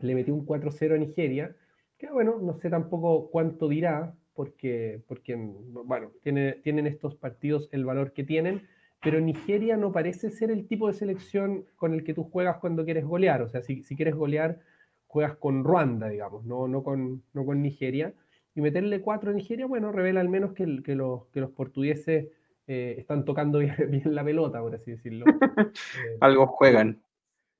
le 0.00 0.14
metió 0.14 0.34
un 0.34 0.46
4-0 0.46 0.94
a 0.94 0.98
Nigeria, 0.98 1.56
que 1.96 2.10
bueno, 2.10 2.38
no 2.42 2.54
sé 2.54 2.68
tampoco 2.68 3.30
cuánto 3.30 3.68
dirá, 3.68 4.14
porque, 4.34 5.02
porque 5.06 5.36
bueno, 5.36 6.10
tiene, 6.22 6.54
tienen 6.64 6.86
estos 6.86 7.14
partidos 7.14 7.68
el 7.72 7.84
valor 7.84 8.12
que 8.12 8.24
tienen, 8.24 8.66
pero 9.02 9.20
Nigeria 9.20 9.76
no 9.76 9.90
parece 9.90 10.30
ser 10.30 10.50
el 10.50 10.66
tipo 10.66 10.86
de 10.86 10.94
selección 10.94 11.64
con 11.76 11.92
el 11.92 12.04
que 12.04 12.14
tú 12.14 12.24
juegas 12.24 12.58
cuando 12.58 12.84
quieres 12.84 13.04
golear. 13.04 13.42
O 13.42 13.48
sea, 13.48 13.60
si, 13.60 13.82
si 13.82 13.96
quieres 13.96 14.14
golear, 14.14 14.60
juegas 15.06 15.36
con 15.36 15.64
Ruanda, 15.64 16.08
digamos, 16.08 16.44
no, 16.44 16.68
no, 16.68 16.82
con, 16.82 17.22
no 17.32 17.44
con 17.44 17.60
Nigeria 17.60 18.14
y 18.54 18.60
meterle 18.60 19.00
cuatro 19.00 19.30
a 19.30 19.34
Nigeria, 19.34 19.66
bueno, 19.66 19.92
revela 19.92 20.20
al 20.20 20.28
menos 20.28 20.52
que, 20.52 20.82
que, 20.82 20.94
los, 20.94 21.26
que 21.28 21.40
los 21.40 21.50
portugueses 21.50 22.28
eh, 22.66 22.94
están 22.98 23.24
tocando 23.24 23.58
bien, 23.60 23.74
bien, 23.90 24.14
la 24.14 24.24
pelota, 24.24 24.60
por 24.60 24.74
así 24.74 24.92
decirlo. 24.92 25.26
eh, 25.58 26.16
Algo 26.20 26.46
juegan. 26.46 27.02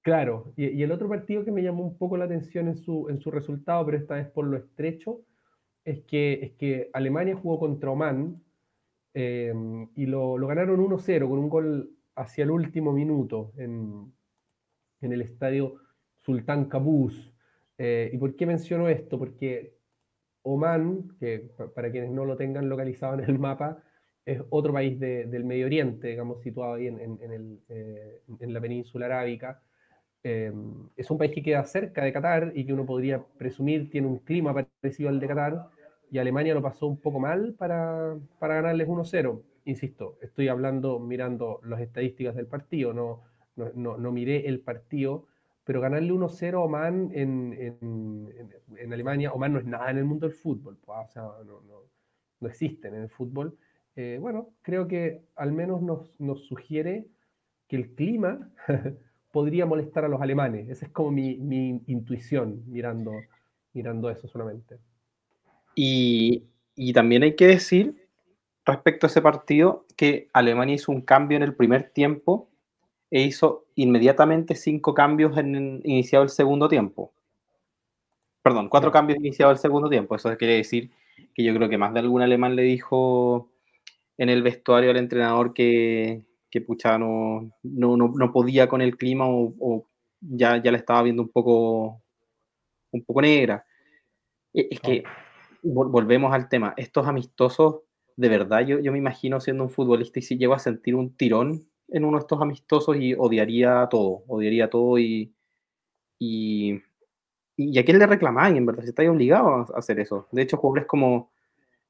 Claro, 0.02 0.52
y, 0.56 0.66
y, 0.68 0.82
el 0.82 0.90
otro 0.90 1.08
partido 1.08 1.44
que 1.44 1.52
me 1.52 1.62
llamó 1.62 1.84
un 1.84 1.96
poco 1.96 2.16
la 2.16 2.25
atención 2.25 2.68
en 2.68 2.76
su, 2.76 3.08
en 3.08 3.20
su 3.20 3.30
resultado, 3.30 3.87
pero 3.87 3.99
esta 3.99 4.16
vez 4.16 4.28
por 4.28 4.46
lo 4.46 4.56
estrecho, 4.56 5.20
es 5.84 6.00
que, 6.02 6.40
es 6.42 6.52
que 6.52 6.90
Alemania 6.92 7.37
jugó 7.37 7.58
contra 7.58 7.90
Oman 7.90 8.42
eh, 9.14 9.52
y 9.95 10.07
lo, 10.07 10.35
ganaron 10.47 10.81
1-0 10.81 11.28
con 11.28 11.38
un 11.38 11.49
gol 11.49 11.90
hacia 12.16 12.45
el 12.45 12.50
último 12.50 12.92
minuto 12.92 13.52
en, 13.57 14.12
en 15.00 15.12
el 15.12 15.23
estadio 15.23 15.76
Sultán 16.21 16.66
Qaboos. 16.66 17.33
Eh, 17.78 18.11
¿Y 18.12 18.19
por 18.19 18.37
qué 18.37 18.47
menciono 18.47 18.88
esto? 18.88 19.19
Porque 19.19 19.75
Oman, 20.42 21.16
que 21.19 21.50
para 21.75 21.90
quienes 21.90 22.11
no 22.11 22.25
lo 22.25 22.37
tengan 22.37 22.69
localizado 22.69 23.14
en 23.19 23.25
el 23.25 23.38
mapa, 23.38 23.83
es 24.25 24.40
otro 24.50 24.73
país 24.73 24.99
de, 25.00 25.26
del 25.26 25.45
Medio 25.45 25.66
Oriente, 25.66 26.09
digamos, 26.09 26.40
situado 26.42 26.75
ahí 26.75 26.87
en, 26.87 27.00
en, 27.00 27.33
el, 27.33 27.61
eh, 27.69 28.23
en 28.38 28.54
la 28.54 28.61
península 28.61 29.07
arábica. 29.07 29.61
Eh, 30.23 30.52
es 30.97 31.11
un 31.11 31.19
país 31.19 31.33
que 31.33 31.42
queda 31.42 31.64
cerca 31.64 32.04
de 32.04 32.12
Qatar 32.12 32.52
y 32.54 32.64
que 32.64 32.73
uno 32.73 32.87
podría 32.87 33.21
presumir 33.37 33.90
tiene 33.90 34.07
un 34.07 34.19
clima 34.19 34.54
parecido 34.54 35.09
al 35.09 35.19
de 35.19 35.26
Qatar, 35.26 35.69
y 36.12 36.19
Alemania 36.19 36.52
lo 36.52 36.61
pasó 36.61 36.87
un 36.87 36.99
poco 36.99 37.19
mal 37.19 37.54
para, 37.54 38.14
para 38.38 38.57
ganarles 38.57 38.87
1-0. 38.87 39.42
Insisto, 39.64 40.19
estoy 40.21 40.49
hablando 40.49 40.99
mirando 40.99 41.59
las 41.64 41.81
estadísticas 41.81 42.37
del 42.37 42.47
partido, 42.47 42.92
no, 42.92 43.23
no, 43.57 43.71
no, 43.75 43.97
no 43.97 44.12
miré 44.12 44.47
el 44.47 44.61
partido, 44.61 45.26
pero 45.64 45.81
ganarle 45.81 46.12
1-0 46.12 46.52
a 46.52 46.61
Oman 46.61 47.12
en, 47.14 47.54
en, 47.54 48.52
en, 48.76 48.92
Alemania, 48.92 49.33
Oman 49.33 49.54
no 49.54 49.59
es 49.59 49.64
nada 49.64 49.90
en 49.90 49.97
el 49.97 50.04
mundo 50.04 50.28
del 50.28 50.37
fútbol, 50.37 50.76
pues, 50.85 50.99
o 50.99 51.12
sea, 51.12 51.23
no, 51.47 51.62
no, 51.62 51.81
no, 52.40 52.47
existen 52.47 52.95
en 52.95 53.04
el 53.04 53.09
fútbol, 53.09 53.57
eh, 53.97 54.19
bueno, 54.21 54.50
creo 54.61 54.87
que 54.87 55.23
al 55.35 55.52
menos 55.52 55.81
nos, 55.81 56.21
nos 56.21 56.45
sugiere 56.45 57.07
que 57.69 57.76
el 57.76 57.95
clima 57.95 58.52
podría 59.31 59.64
molestar 59.64 60.04
a 60.04 60.09
los 60.09 60.21
alemanes. 60.21 60.69
Esa 60.69 60.85
es 60.85 60.92
como 60.92 61.11
mi, 61.11 61.38
mi 61.38 61.83
intuición 61.87 62.64
mirando, 62.66 63.12
mirando 63.73 64.11
eso 64.11 64.28
solamente. 64.28 64.78
Y, 65.75 66.45
y, 66.76 66.93
también 66.93 67.23
hay 67.23 67.35
que 67.35 67.47
decir 67.47 68.07
respecto 68.64 69.07
a 69.07 69.11
ese 69.11 69.23
partido 69.23 69.87
que 69.97 70.29
Alemania 70.33 70.75
hizo 70.75 70.93
un 70.93 71.00
cambio 71.00 71.37
en 71.37 71.43
el 71.43 71.55
primer 71.55 71.91
tiempo 71.91 72.50
e 73.11 73.23
hizo 73.23 73.67
inmediatamente 73.75 74.55
cinco 74.55 74.95
cambios 74.95 75.37
en 75.37 75.81
iniciado 75.85 76.25
el 76.25 76.31
segundo 76.31 76.69
tiempo. 76.69 77.12
Perdón, 78.43 78.69
cuatro 78.69 78.91
cambios 78.91 79.19
iniciado 79.19 79.52
el 79.52 79.59
segundo 79.59 79.88
tiempo. 79.88 80.17
Eso 80.17 80.37
quiere 80.37 80.57
decir 80.57 80.91
que 81.35 81.45
yo 81.45 81.55
creo 81.55 81.69
que 81.69 81.79
más 81.79 81.93
de 81.95 82.00
algún 82.00 82.23
alemán 82.23 82.57
le 82.57 82.62
dijo 82.62 83.50
en 84.19 84.29
el 84.29 84.43
vestuario 84.43 84.91
al 84.91 84.97
entrenador 84.97 85.52
que, 85.52 86.23
que 86.50 86.61
pucha, 86.61 86.99
no, 86.99 87.52
no, 87.62 88.33
podía 88.33 88.69
con 88.69 88.83
el 88.83 88.97
clima 88.97 89.25
o, 89.29 89.88
ya, 90.21 90.62
ya 90.62 90.71
le 90.71 90.79
estaba 90.79 91.02
viendo 91.02 91.23
un 91.23 91.31
poco, 91.31 92.02
un 92.93 93.05
poco 93.05 93.23
negra. 93.23 93.64
E, 94.52 94.69
es 94.71 94.81
que 94.81 95.05
volvemos 95.62 96.33
al 96.33 96.49
tema. 96.49 96.75
Estos 96.76 97.07
amistosos, 97.07 97.83
de 98.16 98.28
verdad, 98.28 98.61
yo, 98.66 98.81
yo 98.81 98.92
me 98.92 98.99
imagino 98.99 99.40
siendo 99.40 99.64
un 99.64 99.71
futbolista 99.71 100.19
y 100.19 100.23
si 100.23 100.37
llego 100.37 100.54
a 100.54 100.59
sentir 100.59 100.95
un 100.95 101.16
tirón 101.16 101.62
en 101.88 102.04
uno 102.04 102.19
de 102.19 102.23
estos 102.23 102.40
amistosos 102.40 102.97
y 102.97 103.14
odiaría 103.14 103.87
todo, 103.90 104.25
odiaría 104.26 104.69
todo 104.71 104.99
y, 104.99 105.35
y, 106.19 106.81
y 107.57 107.78
a 107.78 107.85
quién 107.85 107.99
le 107.99 108.07
reclamáis, 108.07 108.57
en 108.57 108.66
verdad, 108.66 108.83
si 108.83 108.90
estáis 108.90 109.11
obligados 109.11 109.71
a 109.71 109.78
hacer 109.78 110.00
eso. 110.00 110.28
De 110.33 110.42
hecho, 110.42 110.57
jugadores 110.57 110.87
como, 110.87 111.31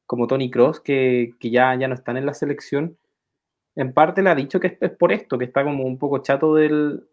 como 0.07 0.27
Tony 0.27 0.51
Cross, 0.51 0.81
que, 0.81 1.35
que, 1.39 1.51
ya, 1.51 1.75
ya 1.77 1.89
no 1.89 1.95
están 1.95 2.17
en 2.17 2.27
la 2.27 2.35
selección, 2.35 2.99
en 3.77 3.93
parte 3.93 4.23
le 4.23 4.31
ha 4.31 4.35
dicho 4.35 4.61
que 4.61 4.79
es, 4.81 4.91
por 4.91 5.13
esto, 5.13 5.39
que 5.39 5.47
está 5.47 5.65
como 5.65 5.85
un 5.85 5.99
poco 5.99 6.19
chato 6.19 6.55
del, 6.55 7.09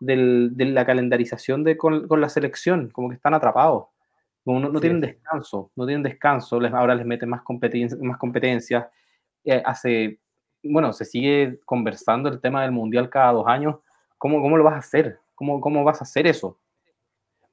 del, 0.00 0.56
de 0.56 0.64
la 0.66 0.84
calendarización 0.86 1.62
de, 1.62 1.76
con, 1.76 2.08
con, 2.08 2.20
la 2.20 2.28
selección, 2.28 2.90
como 2.90 3.10
que 3.10 3.16
están 3.16 3.34
atrapados. 3.34 3.86
Como 4.44 4.60
no, 4.60 4.68
no 4.70 4.80
tienen 4.80 5.00
descanso, 5.00 5.70
no 5.76 5.86
tienen 5.86 6.02
descanso, 6.02 6.58
les, 6.60 6.72
ahora 6.72 6.94
les 6.94 7.06
meten 7.06 7.28
más, 7.28 7.42
competencia, 7.42 7.98
más 8.00 8.18
competencias. 8.18 8.86
Eh, 9.44 9.62
hace, 9.64 10.18
bueno, 10.62 10.92
se 10.92 11.04
sigue 11.04 11.60
conversando 11.64 12.28
el 12.28 12.40
tema 12.40 12.62
del 12.62 12.72
mundial 12.72 13.10
cada 13.10 13.32
dos 13.32 13.46
años. 13.46 13.76
¿Cómo, 14.18 14.40
cómo 14.42 14.56
lo 14.56 14.64
vas 14.64 14.74
a 14.74 14.78
hacer? 14.78 15.18
¿Cómo, 15.34 15.60
cómo 15.60 15.84
vas 15.84 16.00
a 16.00 16.04
hacer 16.04 16.26
eso? 16.26 16.58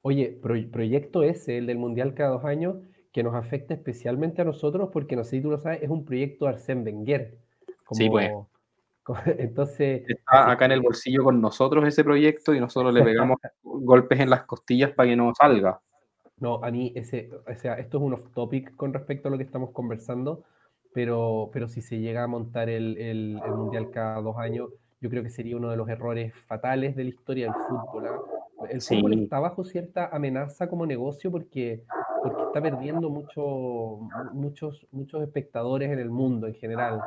Oye, 0.02 0.38
proyecto 0.40 1.22
ese, 1.22 1.58
el 1.58 1.66
del 1.66 1.78
mundial 1.78 2.14
cada 2.14 2.30
dos 2.30 2.44
años, 2.44 2.76
que 3.12 3.22
nos 3.22 3.34
afecta 3.34 3.74
especialmente 3.74 4.42
a 4.42 4.44
nosotros, 4.44 4.90
porque 4.92 5.16
no 5.16 5.24
sé 5.24 5.36
si 5.36 5.42
tú 5.42 5.50
lo 5.50 5.58
sabes, 5.58 5.82
es 5.82 5.90
un 5.90 6.04
proyecto 6.04 6.46
de 6.46 6.52
Arsène 6.52 6.84
Wenger 6.84 7.38
sí, 7.92 8.08
pues. 8.08 8.30
entonces. 9.38 10.02
Está 10.08 10.50
acá 10.50 10.66
en 10.66 10.72
el 10.72 10.80
bolsillo 10.80 11.24
con 11.24 11.40
nosotros 11.40 11.86
ese 11.86 12.04
proyecto 12.04 12.54
y 12.54 12.60
nosotros 12.60 12.92
le 12.92 13.02
pegamos 13.02 13.38
golpes 13.62 14.20
en 14.20 14.30
las 14.30 14.44
costillas 14.44 14.90
para 14.92 15.08
que 15.08 15.16
no 15.16 15.32
salga. 15.34 15.80
No, 16.40 16.62
a 16.62 16.70
mí, 16.70 16.92
ese, 16.94 17.30
o 17.46 17.54
sea, 17.54 17.74
esto 17.74 17.98
es 17.98 18.04
un 18.04 18.14
off 18.14 18.30
topic 18.34 18.76
con 18.76 18.92
respecto 18.92 19.28
a 19.28 19.30
lo 19.30 19.38
que 19.38 19.44
estamos 19.44 19.70
conversando, 19.70 20.44
pero, 20.92 21.50
pero 21.52 21.68
si 21.68 21.82
se 21.82 21.98
llega 21.98 22.24
a 22.24 22.26
montar 22.26 22.68
el, 22.68 22.96
el, 22.98 23.40
mundial 23.56 23.90
cada 23.90 24.20
dos 24.20 24.36
años, 24.38 24.70
yo 25.00 25.10
creo 25.10 25.22
que 25.22 25.30
sería 25.30 25.56
uno 25.56 25.70
de 25.70 25.76
los 25.76 25.88
errores 25.88 26.34
fatales 26.46 26.96
de 26.96 27.04
la 27.04 27.10
historia 27.10 27.46
del 27.46 27.54
fútbol. 27.68 28.06
¿ah? 28.06 28.66
El 28.70 28.80
fútbol 28.80 29.14
está 29.14 29.38
bajo 29.38 29.64
cierta 29.64 30.08
amenaza 30.08 30.68
como 30.68 30.86
negocio 30.86 31.30
porque, 31.30 31.84
porque 32.22 32.42
está 32.42 32.60
perdiendo 32.60 33.10
mucho, 33.10 34.00
muchos, 34.32 34.86
muchos 34.90 35.22
espectadores 35.22 35.90
en 35.90 35.98
el 35.98 36.10
mundo 36.10 36.46
en 36.46 36.54
general. 36.54 37.00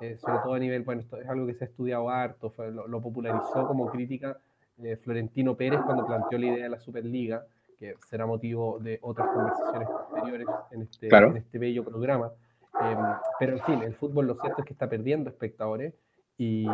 Eh, 0.00 0.16
sobre 0.18 0.38
todo 0.38 0.54
a 0.54 0.58
nivel, 0.58 0.82
bueno, 0.82 1.00
esto 1.00 1.16
es 1.16 1.28
algo 1.28 1.46
que 1.46 1.54
se 1.54 1.64
ha 1.64 1.68
estudiado 1.68 2.08
harto, 2.08 2.54
lo, 2.70 3.00
popularizó 3.00 3.66
como 3.66 3.88
crítica 3.88 4.38
eh, 4.82 4.96
Florentino 4.96 5.56
Pérez 5.56 5.80
cuando 5.84 6.06
planteó 6.06 6.38
la 6.38 6.46
idea 6.46 6.64
de 6.64 6.70
la 6.70 6.78
Superliga, 6.78 7.44
que 7.78 7.94
será 8.08 8.26
motivo 8.26 8.78
de 8.80 8.98
otras 9.02 9.28
conversaciones 9.28 9.88
posteriores 9.88 10.46
en 10.72 10.82
este, 10.82 11.08
en 11.08 11.36
este 11.36 11.58
bello 11.58 11.84
programa. 11.84 12.32
Em, 12.80 12.98
pero 13.38 13.52
en 13.52 13.62
fin, 13.64 13.82
el 13.82 13.94
fútbol 13.94 14.26
lo 14.26 14.34
cierto 14.34 14.62
es 14.62 14.66
que 14.66 14.72
está 14.72 14.88
perdiendo 14.88 15.30
espectadores 15.30 15.94
y 16.36 16.66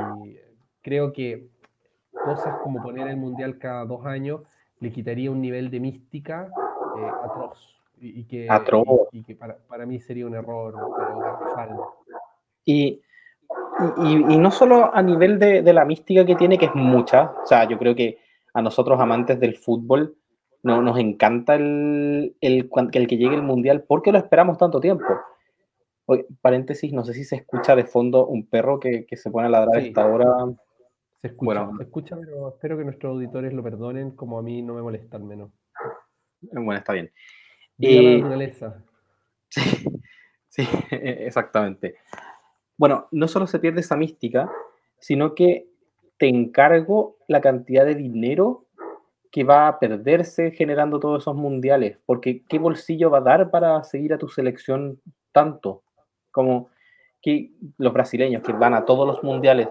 creo 0.83 1.13
que 1.13 1.49
cosas 2.13 2.59
como 2.63 2.83
poner 2.83 3.09
el 3.09 3.17
Mundial 3.17 3.59
cada 3.59 3.85
dos 3.85 4.05
años 4.07 4.43
le 4.81 4.93
quitaría 4.93 5.31
un 5.31 5.41
nivel 5.41 5.71
de 5.71 5.81
mística 5.81 6.49
eh, 6.99 7.11
atroz. 7.25 7.71
Y, 7.97 8.25
que, 8.25 8.49
Y, 9.13 9.23
que 9.23 9.35
para, 9.35 9.57
para, 9.57 9.87
mí 9.87 9.99
sería 9.99 10.27
un 10.27 10.35
error 10.35 10.75
pero 11.57 11.95
Y 12.67 13.01
y, 13.99 14.39
no 14.39 14.51
solo 14.51 14.95
a 14.95 15.03
nivel 15.03 15.39
de, 15.39 15.63
de, 15.63 15.73
la 15.73 15.85
mística 15.85 16.25
que 16.25 16.37
tiene, 16.37 16.59
que 16.59 16.67
es 16.67 16.75
mucha, 16.75 17.33
o 17.43 17.47
sea, 17.47 17.69
yo 17.69 17.79
creo 17.79 17.95
que 17.95 18.19
a 18.53 18.63
nosotros 18.63 19.01
amantes 19.01 19.41
del 19.41 19.57
fútbol 19.57 20.17
no, 20.64 20.80
nos 20.80 20.99
encanta 20.99 21.54
el, 21.54 22.37
el, 22.40 22.71
el 22.92 23.06
que 23.06 23.16
llegue 23.18 23.35
el 23.35 23.42
Mundial 23.42 23.85
porque 23.87 24.12
lo 24.12 24.18
esperamos 24.18 24.56
tanto 24.56 24.80
tiempo. 24.80 25.04
Oye, 26.06 26.26
paréntesis, 26.40 26.90
no 26.92 27.04
sé 27.04 27.12
si 27.12 27.25
se 27.25 27.37
escucha 27.37 27.76
de 27.76 27.85
fondo 27.85 28.26
un 28.26 28.47
perro 28.47 28.80
que, 28.80 29.04
que 29.04 29.16
se 29.16 29.30
pone 29.30 29.47
a 29.47 29.50
ladrar 29.50 29.76
a 29.76 29.80
esta 29.80 30.06
hora. 30.06 30.26
Se 31.21 31.28
escucha, 31.28 31.68
se 31.76 31.83
escucha, 31.83 32.16
pero 32.16 32.49
espero 32.49 32.78
que 32.78 32.85
nuestros 32.85 33.12
auditores 33.12 33.52
lo 33.52 33.62
perdonen, 33.62 34.12
como 34.12 34.38
a 34.38 34.42
mí 34.42 34.62
no 34.62 34.75
me 34.75 34.83
molesta 34.83 35.18
al 35.18 35.25
menos. 35.25 35.50
Bueno, 36.40 36.75
está 36.75 36.94
bien. 36.94 37.12
y 37.78 38.23
la. 38.23 38.52
Sí, 39.49 39.87
sí, 40.49 40.68
exactamente. 40.90 41.97
Bueno, 42.76 43.06
no 43.12 43.28
solo 43.28 43.47
se 43.47 43.59
pierde 43.59 43.80
esa 43.80 43.97
mística, 43.97 44.50
sino 44.99 45.35
que 45.35 45.68
te 46.18 46.28
encargo 46.28 47.18
la 47.28 47.40
cantidad 47.40 47.85
de 47.85 47.94
dinero 47.94 48.63
que 49.35 49.43
va 49.43 49.67
a 49.67 49.81
perderse 49.81 50.53
generando 50.53 51.00
todos 51.00 51.25
esos 51.25 51.35
mundiales, 51.35 51.99
porque 52.07 52.45
¿qué 52.49 52.61
bolsillo 52.61 53.11
va 53.11 53.19
a 53.19 53.23
dar 53.23 53.50
para 53.50 53.83
seguir 53.83 54.14
a 54.14 54.19
tu 54.19 54.29
selección 54.29 55.00
tanto? 55.33 55.83
Como 56.31 56.69
que 57.21 57.50
los 57.76 57.93
brasileños 57.93 58.45
que 58.45 58.53
van 58.53 58.75
a 58.75 58.85
todos 58.85 59.05
los 59.05 59.25
mundiales, 59.25 59.71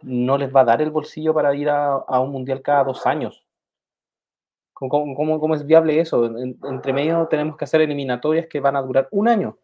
no 0.00 0.38
les 0.38 0.50
va 0.50 0.62
a 0.62 0.64
dar 0.64 0.80
el 0.80 0.90
bolsillo 0.90 1.34
para 1.34 1.54
ir 1.54 1.68
a, 1.68 1.98
un 2.20 2.32
mundial 2.32 2.62
cada 2.62 2.84
dos 2.84 3.04
años. 3.04 3.44
¿Cómo, 4.72 5.14
cómo, 5.14 5.54
es 5.54 5.66
viable 5.66 6.00
eso? 6.00 6.34
entre 6.34 6.94
medio 6.94 7.26
tenemos 7.26 7.58
que 7.58 7.66
hacer 7.66 7.82
eliminatorias 7.82 8.46
que 8.46 8.60
van 8.60 8.76
a 8.76 8.82
durar 8.82 9.08
un 9.10 9.28
año. 9.28 9.58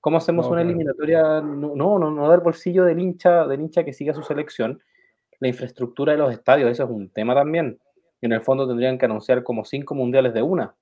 ¿Cómo 0.00 0.18
hacemos 0.18 0.46
una 0.46 0.62
eliminatoria? 0.62 1.40
No, 1.40 1.98
no, 1.98 1.98
no, 1.98 2.28
da 2.28 2.36
el 2.36 2.40
bolsillo 2.40 2.84
del 2.84 3.00
hincha, 3.00 3.44
del 3.44 3.60
hincha 3.60 3.84
que 3.84 3.92
siga 3.92 4.14
su 4.14 4.22
selección. 4.22 4.80
La 5.40 5.48
infraestructura 5.48 6.12
de 6.12 6.18
los 6.18 6.32
estadios, 6.32 6.70
eso 6.70 6.84
es 6.84 6.90
un 6.90 7.10
tema 7.10 7.34
también. 7.34 7.80
En 8.22 8.32
el 8.32 8.40
fondo 8.40 8.66
tendrían 8.66 8.96
que 8.96 9.04
anunciar 9.04 9.42
como 9.42 9.64
cinco 9.64 9.94
mundiales 9.94 10.32
de 10.32 10.42
una. 10.42 10.74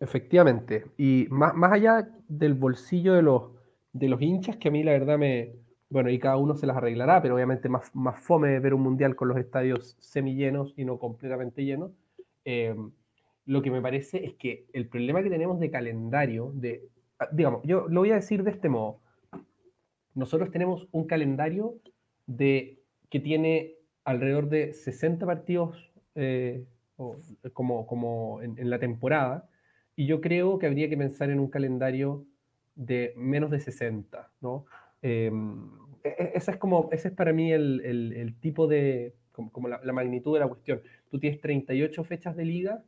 Efectivamente. 0.00 0.86
Y 0.96 1.26
más, 1.30 1.54
más 1.54 1.72
allá 1.72 2.08
del 2.28 2.54
bolsillo 2.54 3.12
de 3.12 3.22
los, 3.22 3.50
de 3.92 4.08
los 4.08 4.22
hinchas, 4.22 4.56
que 4.56 4.68
a 4.68 4.70
mí 4.70 4.82
la 4.82 4.92
verdad 4.92 5.18
me. 5.18 5.54
Bueno, 5.90 6.08
y 6.08 6.18
cada 6.18 6.38
uno 6.38 6.54
se 6.54 6.66
las 6.66 6.78
arreglará, 6.78 7.20
pero 7.20 7.34
obviamente 7.34 7.68
más, 7.68 7.94
más 7.94 8.18
fome 8.18 8.58
ver 8.60 8.72
un 8.72 8.80
mundial 8.80 9.14
con 9.14 9.28
los 9.28 9.36
estadios 9.36 9.94
semillenos 10.00 10.72
y 10.78 10.86
no 10.86 10.98
completamente 10.98 11.66
llenos. 11.66 11.92
Eh, 12.46 12.74
lo 13.44 13.60
que 13.60 13.70
me 13.70 13.82
parece 13.82 14.24
es 14.24 14.34
que 14.34 14.64
el 14.72 14.88
problema 14.88 15.22
que 15.22 15.28
tenemos 15.28 15.60
de 15.60 15.70
calendario, 15.70 16.50
de 16.54 16.88
Ah, 17.22 17.28
digamos, 17.30 17.62
yo 17.62 17.86
lo 17.88 18.00
voy 18.00 18.10
a 18.10 18.16
decir 18.16 18.42
de 18.42 18.50
este 18.50 18.68
modo. 18.68 18.98
Nosotros 20.14 20.50
tenemos 20.50 20.88
un 20.90 21.06
calendario 21.06 21.76
de, 22.26 22.80
que 23.10 23.20
tiene 23.20 23.76
alrededor 24.04 24.48
de 24.48 24.74
60 24.74 25.26
partidos 25.26 25.92
eh, 26.14 26.64
como, 27.52 27.86
como 27.86 28.40
en, 28.42 28.70
la 28.70 28.78
temporada, 28.78 29.48
y 29.96 30.06
yo 30.06 30.20
creo 30.20 30.58
que 30.58 30.66
habría 30.66 30.88
que 30.88 30.96
pensar 30.96 31.30
en 31.30 31.40
un 31.40 31.48
calendario 31.48 32.24
de 32.74 33.12
menos 33.16 33.50
de 33.50 33.60
60, 33.60 34.30
¿no? 34.40 34.66
Em, 35.02 35.68
e, 36.04 36.08
e, 36.08 36.32
esa 36.34 36.52
es 36.52 36.56
como, 36.58 36.88
ese 36.92 37.08
es 37.08 37.14
para 37.14 37.32
mí 37.32 37.52
el, 37.52 37.80
el, 37.82 38.34
tipo 38.40 38.66
de, 38.66 39.14
como, 39.32 39.68
la, 39.68 39.92
magnitud 39.92 40.34
de 40.34 40.40
la 40.40 40.48
cuestión. 40.48 40.82
Tú 41.10 41.18
tienes 41.18 41.40
38 41.40 42.04
fechas 42.04 42.36
de 42.36 42.44
liga, 42.44 42.84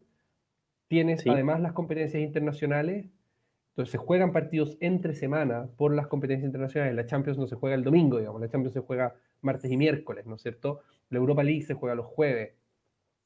tienes 0.88 1.26
además 1.26 1.60
las 1.60 1.72
competencias 1.72 2.22
internacionales, 2.22 3.06
entonces 3.70 3.90
se 3.90 3.98
juegan 3.98 4.32
partidos 4.32 4.76
entre 4.80 5.14
semana 5.14 5.68
por 5.76 5.92
las 5.92 6.06
competencias 6.06 6.46
internacionales. 6.46 6.94
La 6.94 7.06
Champions 7.06 7.38
no 7.38 7.46
se 7.48 7.56
juega 7.56 7.74
el 7.74 7.82
domingo, 7.82 8.18
digamos, 8.18 8.40
la 8.40 8.48
Champions 8.48 8.74
se 8.74 8.80
juega 8.80 9.16
martes 9.40 9.70
y 9.70 9.76
miércoles, 9.76 10.26
¿no 10.26 10.36
es 10.36 10.42
cierto? 10.42 10.80
La 11.10 11.18
Europa 11.18 11.42
League 11.42 11.62
se 11.62 11.74
juega 11.74 11.94
los 11.94 12.06
jueves. 12.06 12.54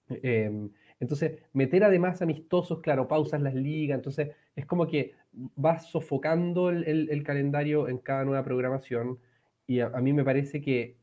Em, 0.08 0.70
entonces, 1.00 1.40
meter 1.52 1.84
además 1.84 2.22
amistosos, 2.22 2.80
claro, 2.80 3.06
pausas 3.08 3.40
las 3.40 3.54
ligas, 3.54 3.96
entonces 3.96 4.30
es 4.56 4.66
como 4.66 4.86
que 4.86 5.14
vas 5.32 5.86
sofocando 5.90 6.70
el, 6.70 7.22
calendario 7.22 7.88
en 7.88 7.98
cada 7.98 8.24
nueva 8.24 8.42
programación 8.42 9.18
y 9.66 9.80
a, 9.80 9.90
mí 9.90 10.12
me 10.12 10.24
parece 10.24 10.60
que 10.60 10.96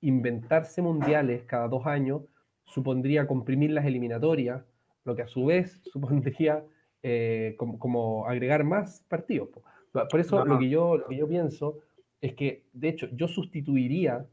inventarse 0.00 0.82
mundiales 0.82 1.44
cada 1.44 1.66
dos 1.66 1.86
años 1.86 2.22
supondría 2.64 3.26
comprimir 3.26 3.70
las 3.70 3.86
eliminatorias, 3.86 4.62
lo 5.04 5.16
que 5.16 5.22
a 5.22 5.28
su 5.28 5.46
vez 5.46 5.80
supondría 5.92 6.64
eh, 7.02 7.56
como, 7.58 8.26
agregar 8.28 8.64
más 8.64 9.04
partidos. 9.08 9.48
Por 10.10 10.20
eso 10.20 10.44
lo, 10.44 10.58
que 10.58 10.68
yo, 10.68 10.98
lo 10.98 11.06
que 11.06 11.16
yo 11.16 11.28
pienso 11.28 11.78
es 12.20 12.34
que, 12.34 12.64
de 12.72 12.88
hecho, 12.88 13.08
yo 13.12 13.28
sustituiría 13.28 14.26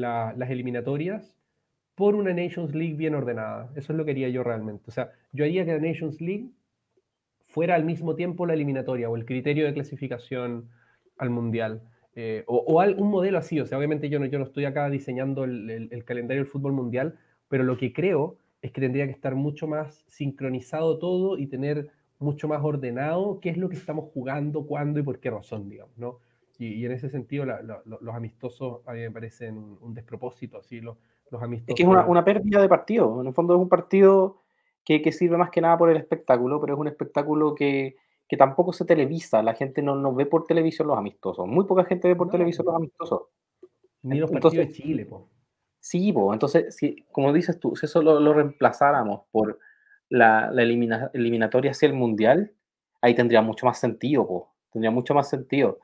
las 0.00 0.50
eliminatorias 0.50 1.36
por 1.94 2.14
una 2.14 2.32
Nations 2.32 2.74
League 2.74 2.94
bien 2.94 3.14
ordenada. 3.14 3.70
Eso 3.74 3.92
es 3.92 3.96
lo 3.96 4.04
que 4.04 4.12
haría 4.12 4.28
yo 4.28 4.42
realmente. 4.44 4.84
O 4.88 4.90
sea, 4.90 5.10
yo 5.32 5.44
haría 5.44 5.64
que 5.64 5.72
la 5.72 5.78
Nations 5.78 6.20
League 6.20 6.50
fuera 7.40 7.74
al 7.74 7.84
mismo 7.84 8.14
tiempo 8.14 8.46
la 8.46 8.54
eliminatoria 8.54 9.08
o 9.08 9.16
el 9.16 9.24
criterio 9.24 9.64
de 9.64 9.72
clasificación 9.72 10.68
al 11.16 11.30
Mundial. 11.30 11.82
Eh, 12.14 12.44
o, 12.46 12.56
o 12.56 12.82
un 12.82 13.10
modelo 13.10 13.38
así. 13.38 13.60
O 13.60 13.66
sea, 13.66 13.78
obviamente 13.78 14.08
yo 14.08 14.18
no, 14.18 14.26
yo 14.26 14.38
no 14.38 14.44
estoy 14.44 14.64
acá 14.64 14.88
diseñando 14.90 15.44
el, 15.44 15.88
el, 15.90 16.04
calendario 16.04 16.42
del 16.42 16.50
fútbol 16.50 16.72
mundial, 16.72 17.18
pero 17.48 17.64
lo 17.64 17.76
que 17.76 17.92
creo 17.92 18.36
es 18.62 18.72
que 18.72 18.80
tendría 18.80 19.06
que 19.06 19.12
estar 19.12 19.34
mucho 19.34 19.66
más 19.66 20.04
sincronizado 20.06 20.98
todo 20.98 21.38
y 21.38 21.46
tener 21.46 21.90
mucho 22.18 22.48
más 22.48 22.62
ordenado 22.62 23.38
qué 23.40 23.50
es 23.50 23.58
lo 23.58 23.68
que 23.68 23.76
estamos 23.76 24.10
jugando, 24.12 24.66
cuándo 24.66 24.98
y 24.98 25.02
por 25.02 25.20
qué 25.20 25.30
razón, 25.30 25.68
digamos, 25.68 25.96
¿no? 25.98 26.18
Y, 26.58 26.84
en 26.84 26.92
ese 26.92 27.10
sentido 27.10 27.44
los 27.44 28.14
amistosos 28.14 28.80
a 28.86 28.92
mí 28.92 29.00
me 29.00 29.10
parecen 29.10 29.56
un, 29.80 29.94
despropósito, 29.94 30.58
así 30.58 30.80
los, 30.80 30.96
los 31.30 31.42
amistosos. 31.42 31.70
Es 31.70 31.74
que 31.76 31.82
es 31.82 31.88
una, 31.88 32.06
una, 32.06 32.24
pérdida 32.24 32.60
de 32.60 32.68
partido, 32.68 33.20
en 33.20 33.26
el 33.26 33.34
fondo 33.34 33.54
es 33.54 33.60
un 33.60 33.68
partido 33.68 34.42
que, 34.84 35.02
que, 35.02 35.12
sirve 35.12 35.36
más 35.36 35.50
que 35.50 35.60
nada 35.60 35.76
por 35.76 35.90
el 35.90 35.96
espectáculo, 35.96 36.60
pero 36.60 36.74
es 36.74 36.80
un 36.80 36.88
espectáculo 36.88 37.54
que, 37.54 37.96
que 38.28 38.36
tampoco 38.36 38.72
se 38.72 38.84
televisa, 38.84 39.42
la 39.42 39.54
gente 39.54 39.82
no, 39.82 39.96
no, 39.96 40.14
ve 40.14 40.26
por 40.26 40.44
televisión 40.44 40.88
los 40.88 40.98
amistosos, 40.98 41.46
muy 41.46 41.64
poca 41.66 41.84
gente 41.84 42.08
ve 42.08 42.16
por 42.16 42.30
televisión 42.30 42.66
los 42.66 42.74
amistosos. 42.74 43.22
Ni 44.02 44.18
los 44.18 44.30
partidos 44.30 44.54
de 44.54 44.72
Chile, 44.72 45.04
po. 45.04 45.28
Sí, 45.80 46.12
po, 46.12 46.32
entonces, 46.32 46.74
si, 46.74 47.04
como 47.12 47.32
dices 47.32 47.60
tú, 47.60 47.76
si 47.76 47.86
eso 47.86 48.02
lo, 48.02 48.18
lo 48.18 48.32
reemplazáramos 48.32 49.22
por 49.30 49.58
la, 50.08 50.50
la 50.50 50.62
eliminatoria 50.62 51.72
hacia 51.72 51.86
el 51.86 51.94
Mundial, 51.94 52.52
ahí 53.00 53.14
tendría 53.14 53.42
mucho 53.42 53.66
más 53.66 53.78
sentido, 53.78 54.26
po. 54.26 54.54
tendría 54.72 54.90
mucho 54.90 55.14
más 55.14 55.28
sentido. 55.28 55.78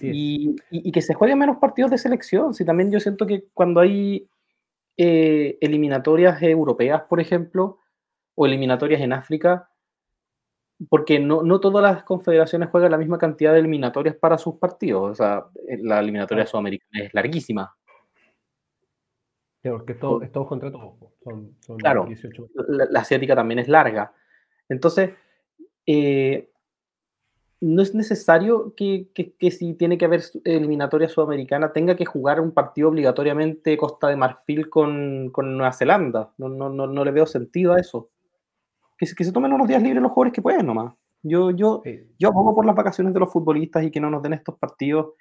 Y, 0.00 0.56
y, 0.70 0.92
que 0.92 1.02
se 1.02 1.14
jueguen 1.14 1.38
menos 1.38 1.58
partidos 1.58 1.90
de 1.90 1.98
selección. 1.98 2.54
Si 2.54 2.64
también 2.64 2.90
yo 2.90 3.00
siento 3.00 3.26
que 3.26 3.44
cuando 3.52 3.80
hay 3.80 4.28
eh, 4.96 5.58
eliminatorias 5.60 6.40
europeas, 6.42 7.02
por 7.08 7.20
ejemplo, 7.20 7.78
o 8.34 8.46
eliminatorias 8.46 9.00
en 9.00 9.12
África, 9.12 9.68
porque 10.88 11.18
no, 11.18 11.42
no, 11.42 11.60
todas 11.60 11.82
las 11.82 12.04
confederaciones 12.04 12.68
juegan 12.70 12.90
la 12.90 12.98
misma 12.98 13.18
cantidad 13.18 13.52
de 13.52 13.60
eliminatorias 13.60 14.16
para 14.16 14.38
sus 14.38 14.56
partidos. 14.56 15.10
O 15.10 15.14
sea, 15.14 15.46
eh, 15.68 15.78
la 15.80 16.00
eliminatoria 16.00 16.46
sudamericana 16.46 17.04
es 17.04 17.14
larguísima. 17.14 17.74
Claro, 19.62 19.84
que 19.84 19.94
todo, 19.94 20.22
es 20.22 20.30
todo 20.30 20.46
contra 20.46 20.70
todos. 20.70 20.94
Son, 21.22 21.56
claro, 21.78 22.06
La, 22.66 22.86
la, 22.90 23.00
asiática 23.00 23.34
también 23.34 23.60
es 23.60 23.68
larga. 23.68 24.12
Entonces, 24.68 25.10
eh, 25.86 26.50
no 27.64 27.80
es 27.80 27.94
necesario 27.94 28.74
que, 28.76 29.08
si 29.50 29.72
tiene 29.74 29.96
que 29.96 30.04
haber 30.04 30.22
eliminatoria 30.44 31.08
sudamericana 31.08 31.72
tenga 31.72 31.96
que 31.96 32.04
jugar 32.04 32.38
un 32.38 32.52
partido 32.52 32.90
obligatoriamente 32.90 33.78
Costa 33.78 34.08
de 34.08 34.16
Marfil 34.16 34.68
con, 34.68 35.32
Nueva 35.32 35.72
Zelanda. 35.72 36.34
No, 36.36 36.50
no, 36.50 36.68
no, 36.68 37.04
le 37.04 37.10
veo 37.10 37.24
sentido 37.24 37.72
a 37.72 37.80
eso. 37.80 38.10
Que, 38.98 39.06
que 39.16 39.24
se 39.24 39.32
tomen 39.32 39.52
unos 39.52 39.66
días 39.66 39.82
libres 39.82 40.02
los 40.02 40.12
jugadores 40.12 40.34
que 40.34 40.42
pueden 40.42 40.66
nomás. 40.66 40.94
Yo, 41.22 41.50
yo, 41.52 41.82
yo 42.18 42.28
abogo 42.28 42.54
por 42.54 42.66
las 42.66 42.76
vacaciones 42.76 43.14
de 43.14 43.20
los 43.20 43.32
futbolistas 43.32 43.82
y 43.82 43.90
que 43.90 44.00
no 44.00 44.10
nos 44.10 44.22
den 44.22 44.34
estos 44.34 44.58
partidos 44.58 45.14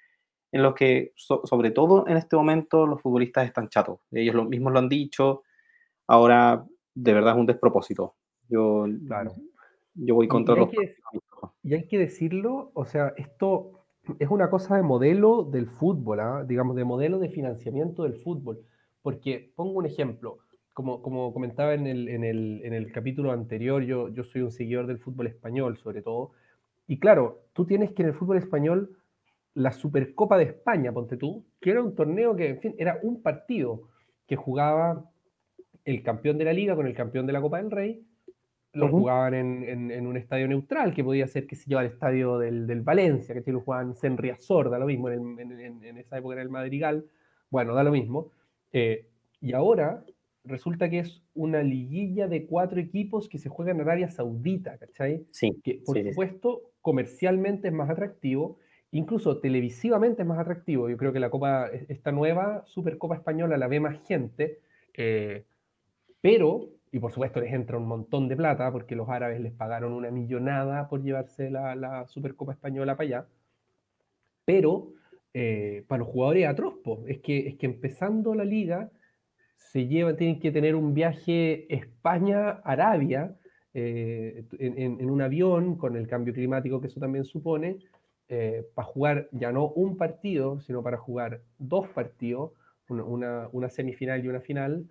en 0.51 0.63
los 0.63 0.75
que, 0.75 1.13
sobre 1.15 1.71
todo 1.71 2.05
en 2.07 2.17
este 2.17 2.35
momento, 2.35 2.85
los 2.85 3.01
futbolistas 3.01 3.45
están 3.45 3.69
chatos. 3.69 4.01
Ellos 4.11 4.35
lo, 4.35 4.43
mismos 4.43 4.73
lo 4.73 4.79
han 4.79 4.89
dicho. 4.89 5.43
Ahora, 6.07 6.65
de 6.93 7.13
verdad, 7.13 7.35
es 7.35 7.39
un 7.39 7.45
despropósito. 7.45 8.15
Yo, 8.49 8.85
claro. 9.07 9.31
yo 9.95 10.15
voy 10.15 10.27
contra 10.27 10.55
los... 10.55 10.69
Y 11.63 11.73
hay 11.73 11.87
que 11.87 11.97
decirlo, 11.97 12.71
o 12.73 12.85
sea, 12.85 13.13
esto 13.17 13.85
es 14.19 14.29
una 14.29 14.49
cosa 14.49 14.75
de 14.75 14.83
modelo 14.83 15.43
del 15.43 15.67
fútbol, 15.67 16.19
¿ah? 16.19 16.43
digamos, 16.47 16.75
de 16.75 16.83
modelo 16.83 17.19
de 17.19 17.29
financiamiento 17.29 18.03
del 18.03 18.15
fútbol. 18.15 18.61
Porque 19.01 19.51
pongo 19.55 19.73
un 19.73 19.85
ejemplo, 19.85 20.39
como, 20.73 21.01
como 21.01 21.33
comentaba 21.33 21.73
en 21.73 21.87
el, 21.87 22.07
en, 22.09 22.23
el, 22.23 22.61
en 22.63 22.73
el, 22.73 22.91
capítulo 22.91 23.31
anterior, 23.31 23.83
yo, 23.83 24.09
yo 24.09 24.23
soy 24.23 24.41
un 24.41 24.51
seguidor 24.51 24.87
del 24.87 24.99
fútbol 24.99 25.27
español 25.27 25.77
sobre 25.77 26.01
todo. 26.01 26.31
Y 26.87 26.99
claro, 26.99 27.43
tú 27.53 27.65
tienes 27.65 27.91
que 27.91 28.01
en 28.03 28.09
el 28.09 28.13
fútbol 28.13 28.37
español 28.37 28.97
la 29.53 29.71
Supercopa 29.71 30.37
de 30.37 30.45
España, 30.45 30.91
ponte 30.91 31.17
tú, 31.17 31.45
que 31.61 31.71
era 31.71 31.81
un 31.81 31.95
torneo 31.95 32.35
que, 32.35 32.49
en 32.49 32.59
fin, 32.59 32.75
era 32.77 32.99
un 33.03 33.21
partido 33.21 33.83
que 34.27 34.35
jugaba 34.35 35.09
el 35.85 36.01
campeón 36.01 36.37
de 36.37 36.45
la 36.45 36.53
liga 36.53 36.75
con 36.75 36.87
el 36.87 36.95
campeón 36.95 37.27
de 37.27 37.33
la 37.33 37.41
Copa 37.41 37.57
del 37.57 37.71
Rey 37.71 38.05
lo 38.73 38.89
jugaban 38.89 39.35
en, 39.35 39.91
en, 39.91 40.07
un 40.07 40.17
estadio 40.17 40.47
neutral, 40.47 40.93
que 40.93 41.03
podía 41.03 41.27
ser, 41.27 41.45
que 41.45 41.55
se 41.55 41.69
lleva 41.69 41.81
el 41.81 41.91
estadio 41.91 42.39
del, 42.39 42.65
del 42.65 42.81
Valencia, 42.81 43.39
que 43.41 43.51
lo 43.51 43.61
jugaban 43.61 43.93
en 44.01 44.17
Riazor, 44.17 44.69
da 44.69 44.79
lo 44.79 44.87
mismo, 44.87 45.09
en, 45.09 45.39
en, 45.39 45.97
esa 45.97 46.17
época 46.17 46.33
era 46.33 46.41
el 46.41 46.49
Madrigal, 46.49 47.05
bueno, 47.51 47.75
da 47.75 47.83
lo 47.83 47.91
mismo. 47.91 48.31
Eh, 48.71 49.07
y 49.41 49.53
ahora 49.53 50.03
resulta 50.43 50.89
que 50.89 50.99
es 50.99 51.21
una 51.35 51.61
liguilla 51.61 52.27
de 52.27 52.45
cuatro 52.45 52.79
equipos 52.79 53.29
que 53.29 53.37
se 53.37 53.47
juega 53.49 53.71
en 53.71 53.81
Arabia 53.81 54.09
Saudita, 54.09 54.77
¿cachai? 54.77 55.25
Sí. 55.31 55.51
Que 55.63 55.81
por 55.85 56.01
supuesto 56.01 56.71
comercialmente 56.81 57.67
es 57.67 57.73
más 57.73 57.89
atractivo, 57.89 58.57
incluso 58.91 59.39
televisivamente 59.39 60.23
es 60.23 60.27
más 60.27 60.39
atractivo. 60.39 60.89
Yo 60.89 60.97
creo 60.97 61.13
que 61.13 61.19
la 61.19 61.29
Copa, 61.29 61.69
esta 61.87 62.11
nueva 62.11 62.63
Supercopa 62.65 63.15
Española 63.15 63.57
la 63.57 63.67
ve 63.67 63.79
más 63.79 64.05
gente, 64.07 64.59
eh, 64.95 65.45
pero 66.21 66.69
y 66.93 66.99
por 66.99 67.11
supuesto 67.11 67.41
les 67.41 67.51
entra 67.51 67.77
un 67.79 67.87
montón 67.87 68.27
de 68.29 68.35
plata 68.35 68.71
porque 68.71 68.95
los 68.95 69.09
árabes 69.09 69.41
les 69.41 69.51
pagaron 69.51 69.93
una 69.93 70.11
millonada 70.11 70.87
por 70.87 71.01
llevarse 71.01 71.49
la, 71.49 71.75
la 71.75 72.05
Supercopa 72.05 72.53
Española 72.53 72.95
para 72.95 73.07
allá. 73.07 73.27
Pero 74.45 74.93
eh, 75.33 75.85
para 75.87 76.01
los 76.01 76.09
jugadores 76.09 76.47
atroz, 76.47 76.75
es 77.07 77.17
que, 77.21 77.47
es 77.47 77.55
que 77.55 77.65
empezando 77.65 78.35
la 78.35 78.45
liga 78.45 78.91
se 79.57 79.87
lleva, 79.87 80.15
tienen 80.15 80.39
que 80.39 80.51
tener 80.51 80.75
un 80.75 80.93
viaje 80.93 81.65
España-Arabia 81.73 83.35
eh, 83.73 84.45
en, 84.59 84.99
en, 85.01 85.09
un 85.09 85.21
avión 85.23 85.75
con 85.77 85.95
el 85.95 86.07
cambio 86.07 86.31
climático 86.31 86.79
que 86.79 86.87
eso 86.87 86.99
también 86.99 87.25
supone, 87.25 87.79
eh, 88.29 88.67
para 88.75 88.87
jugar 88.87 89.29
ya 89.31 89.51
no 89.51 89.69
un 89.69 89.97
partido, 89.97 90.59
sino 90.59 90.83
para 90.83 90.97
jugar 90.97 91.41
dos 91.57 91.87
partidos, 91.87 92.51
una, 92.87 93.49
una 93.51 93.69
semifinal 93.69 94.23
y 94.23 94.27
una 94.27 94.41
final 94.41 94.87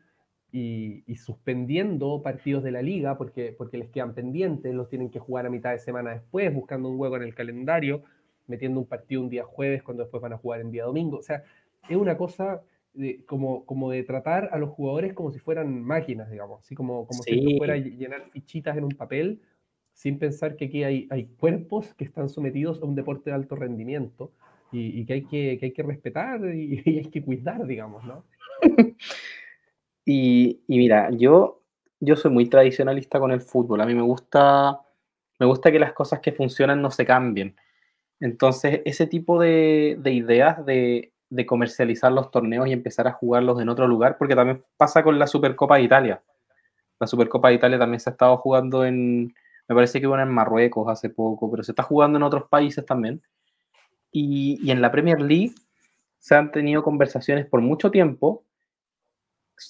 y, 0.53 1.17
suspendiendo 1.17 2.21
partidos 2.23 2.63
de 2.63 2.71
la 2.71 2.83
liga 2.83 3.17
porque, 3.17 3.55
porque 3.57 3.79
les 3.79 3.89
quedan 3.89 4.15
pendientes, 4.15 4.75
los 4.75 4.89
tienen 4.89 5.09
que 5.09 5.19
jugar 5.19 5.47
a 5.47 5.51
mitad 5.51 5.73
de 5.73 5.79
semana 5.79 6.11
después, 6.11 6.53
buscando 6.53 6.91
un 6.91 7.01
hueco 7.01 7.17
en 7.17 7.23
el 7.23 7.35
calendario, 7.35 8.03
metiendo 8.47 8.79
un 8.79 8.87
partido 8.87 9.23
un 9.23 9.31
día 9.31 9.45
jueves 9.45 9.83
cuando 9.83 10.03
después 10.03 10.23
van 10.23 10.35
a 10.35 10.37
jugar 10.39 10.61
en 10.61 10.71
día 10.71 10.85
domingo. 10.85 11.17
O 11.17 11.23
sea, 11.23 11.43
es 11.89 11.97
una 11.97 12.19
cosa 12.19 12.61
de, 12.93 13.25
como, 13.25 13.65
como 13.65 13.91
de 13.91 14.03
tratar 14.03 14.51
a 14.53 14.59
los 14.59 14.71
jugadores 14.71 15.15
como 15.15 15.33
si 15.33 15.39
fueran 15.39 15.83
máquinas, 15.83 16.31
digamos, 16.31 16.61
así 16.61 16.75
como, 16.75 17.07
como 17.07 17.23
si 17.23 17.57
fuera 17.57 17.77
llenar 17.77 18.29
fichitas 18.31 18.77
en 18.77 18.85
un 18.85 18.93
papel 18.93 19.41
sin 19.95 20.19
pensar 20.19 20.57
que 20.57 20.67
aquí 20.67 20.85
hay, 20.85 21.07
hay 21.11 21.27
cuerpos 21.27 21.95
que 21.95 22.05
están 22.05 22.29
sometidos 22.29 22.83
a 22.83 22.85
un 22.85 22.95
deporte 22.95 23.31
de 23.31 23.37
alto 23.37 23.57
rendimiento 23.57 24.33
y, 24.71 25.05
que, 25.05 25.13
hay 25.13 25.23
que, 25.25 25.59
que, 25.59 25.67
hay 25.67 25.73
que 25.73 25.83
respetar 25.83 26.43
y, 26.55 26.83
y 26.85 26.99
hay 26.99 27.05
que 27.07 27.23
cuidar, 27.23 27.67
digamos, 27.67 28.05
¿no? 28.05 28.25
Y, 30.05 30.63
mira, 30.69 31.11
yo, 31.11 31.63
yo 32.01 32.17
soy 32.17 32.31
muy 32.31 32.49
tradicionalista 32.49 33.21
con 33.21 33.31
el 33.33 33.41
fútbol. 33.41 33.81
A 33.81 33.87
mí 33.87 33.95
me 33.95 34.03
gusta, 34.03 34.81
me 35.39 35.47
gusta 35.47 35.71
que 35.71 35.79
las 35.79 35.93
cosas 35.93 36.21
que 36.21 36.33
funcionan 36.33 36.83
no 36.83 36.91
se 36.91 37.07
cambien. 37.07 37.57
Entonces, 38.21 38.83
ese 38.85 39.07
tipo 39.07 39.41
de, 39.41 39.99
ideas 40.05 40.65
de, 40.67 41.13
comercializar 41.47 42.13
los 42.13 42.31
torneos 42.31 42.69
y 42.69 42.73
empezar 42.73 43.09
a 43.09 43.13
jugarlos 43.13 43.61
en 43.61 43.69
otro 43.69 43.87
lugar, 43.89 44.17
porque 44.19 44.37
también 44.37 44.65
pasa 44.77 45.03
con 45.03 45.19
la 45.19 45.27
Supercopa 45.27 45.77
de 45.77 45.83
Italia. 45.83 46.23
La 47.01 47.07
Supercopa 47.07 47.49
de 47.49 47.55
Italia 47.55 47.79
también 47.79 48.01
se 48.01 48.11
ha 48.11 48.13
estado 48.13 48.37
jugando 48.37 48.85
en, 48.85 49.35
me 49.69 49.75
parece 49.75 50.01
que 50.01 50.07
bueno, 50.07 50.23
en 50.23 50.29
Marruecos 50.29 50.89
hace 50.89 51.11
poco, 51.11 51.51
pero 51.51 51.63
se 51.63 51.73
está 51.73 51.83
jugando 51.83 52.19
en 52.19 52.23
otros 52.23 52.49
países 52.49 52.85
también. 52.85 53.23
Y, 54.13 54.61
y 54.63 54.71
en 54.71 54.83
la 54.83 54.93
Premier 54.93 55.21
League 55.21 55.53
se 56.19 56.37
han 56.37 56.53
tenido 56.53 56.83
conversaciones 56.83 57.47
por 57.47 57.61
mucho 57.61 57.91
tiempo 57.91 58.45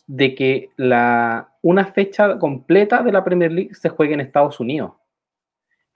de 0.07 0.35
que 0.35 0.71
la, 0.77 1.55
una 1.63 1.87
fecha 1.87 2.39
completa 2.39 3.03
de 3.03 3.13
la 3.13 3.25
Premier 3.25 3.53
League 3.53 3.75
se 3.75 3.89
juegue 3.89 4.15
en 4.15 4.21
Estados 4.21 4.61
Unidos. 4.61 4.93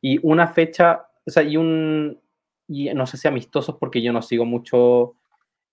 Y 0.01 0.19
una 0.23 0.49
fecha, 0.49 1.09
o 1.27 1.31
sea, 1.31 1.43
y 1.43 1.57
un, 1.57 2.21
y 2.69 2.93
no 2.95 3.07
sé 3.07 3.17
si 3.17 3.29
amistosos 3.29 3.77
porque 3.79 4.03
yo 4.03 4.13
no 4.13 4.23
sigo 4.23 4.45
mucho 4.45 5.17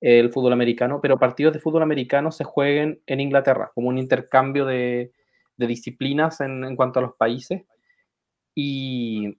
el 0.02 0.32
fútbol 0.32 0.54
americano, 0.54 1.00
pero 1.02 1.18
partidos 1.18 1.54
de 1.54 1.60
fútbol 1.60 1.84
americano 1.84 2.32
se 2.32 2.44
jueguen 2.44 3.02
en 3.06 3.22
Inglaterra, 3.22 3.72
como 3.74 3.88
un 3.88 3.98
intercambio 3.98 4.66
de, 4.66 5.12
disciplinas 5.56 6.42
en, 6.42 6.76
cuanto 6.76 7.00
a 7.00 7.04
los 7.04 7.16
países. 7.16 7.64
Y, 8.54 9.38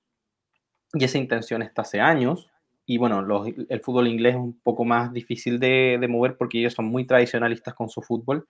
y, 0.95 1.05
esa 1.05 1.19
intención 1.19 1.61
está 1.61 1.83
hace 1.83 2.01
años. 2.01 2.51
Y 2.87 2.97
bueno, 2.97 3.45
el 3.47 3.81
fútbol 3.81 4.09
inglés 4.09 4.35
es 4.35 4.41
un 4.41 4.59
poco 4.61 4.87
más 4.87 5.13
difícil 5.13 5.59
de 5.61 6.07
mover 6.09 6.37
porque 6.39 6.61
ellos 6.61 6.73
son 6.73 6.87
muy 6.87 7.07
tradicionalistas 7.07 7.75
con 7.75 7.91
su 7.91 8.01
fútbol 8.01 8.47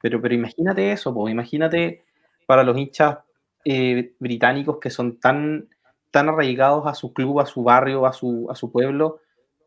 pero, 0.00 0.20
pero 0.20 0.34
imagínate 0.34 0.92
eso, 0.92 1.14
imagínate 1.28 2.04
para 2.46 2.62
los 2.62 2.76
hinchas 2.76 3.18
eh, 3.64 4.14
británicos 4.18 4.78
que 4.78 4.90
son 4.90 5.18
tan, 5.18 5.68
tan 6.10 6.28
arraigados 6.28 6.86
a 6.86 6.94
su 6.94 7.12
club, 7.12 7.40
a 7.40 7.46
su 7.46 7.62
barrio, 7.62 8.06
a 8.06 8.12
su, 8.12 8.48
a 8.50 8.54
su 8.54 8.72
pueblo, 8.72 9.20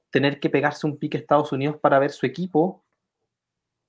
tener 0.10 0.40
que 0.40 0.50
pegarse 0.50 0.88
un 0.88 0.98
pique 0.98 1.18
a 1.18 1.22
Estados 1.22 1.52
Unidos 1.52 1.78
para 1.78 2.00
ver 2.00 2.12
su 2.12 2.26
equipo 2.26 2.84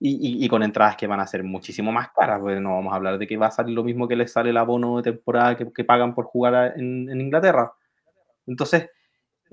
y, 0.04 0.48
con 0.48 0.64
entradas 0.64 0.96
que 0.96 1.06
van 1.06 1.20
a 1.20 1.26
ser 1.28 1.44
muchísimo 1.44 1.92
más 1.92 2.10
caras, 2.10 2.40
porque 2.40 2.58
no 2.58 2.74
vamos 2.74 2.92
a 2.92 2.96
hablar 2.96 3.18
de 3.18 3.26
que 3.26 3.36
va 3.36 3.46
a 3.46 3.50
salir 3.52 3.72
lo 3.72 3.84
mismo 3.84 4.08
que 4.08 4.16
les 4.16 4.32
sale 4.32 4.50
el 4.50 4.56
abono 4.56 4.96
de 4.96 5.12
temporada 5.12 5.56
que, 5.56 5.84
pagan 5.84 6.12
por 6.12 6.24
jugar 6.24 6.74
en, 6.76 7.08
Inglaterra. 7.20 7.72
Entonces, 8.44 8.90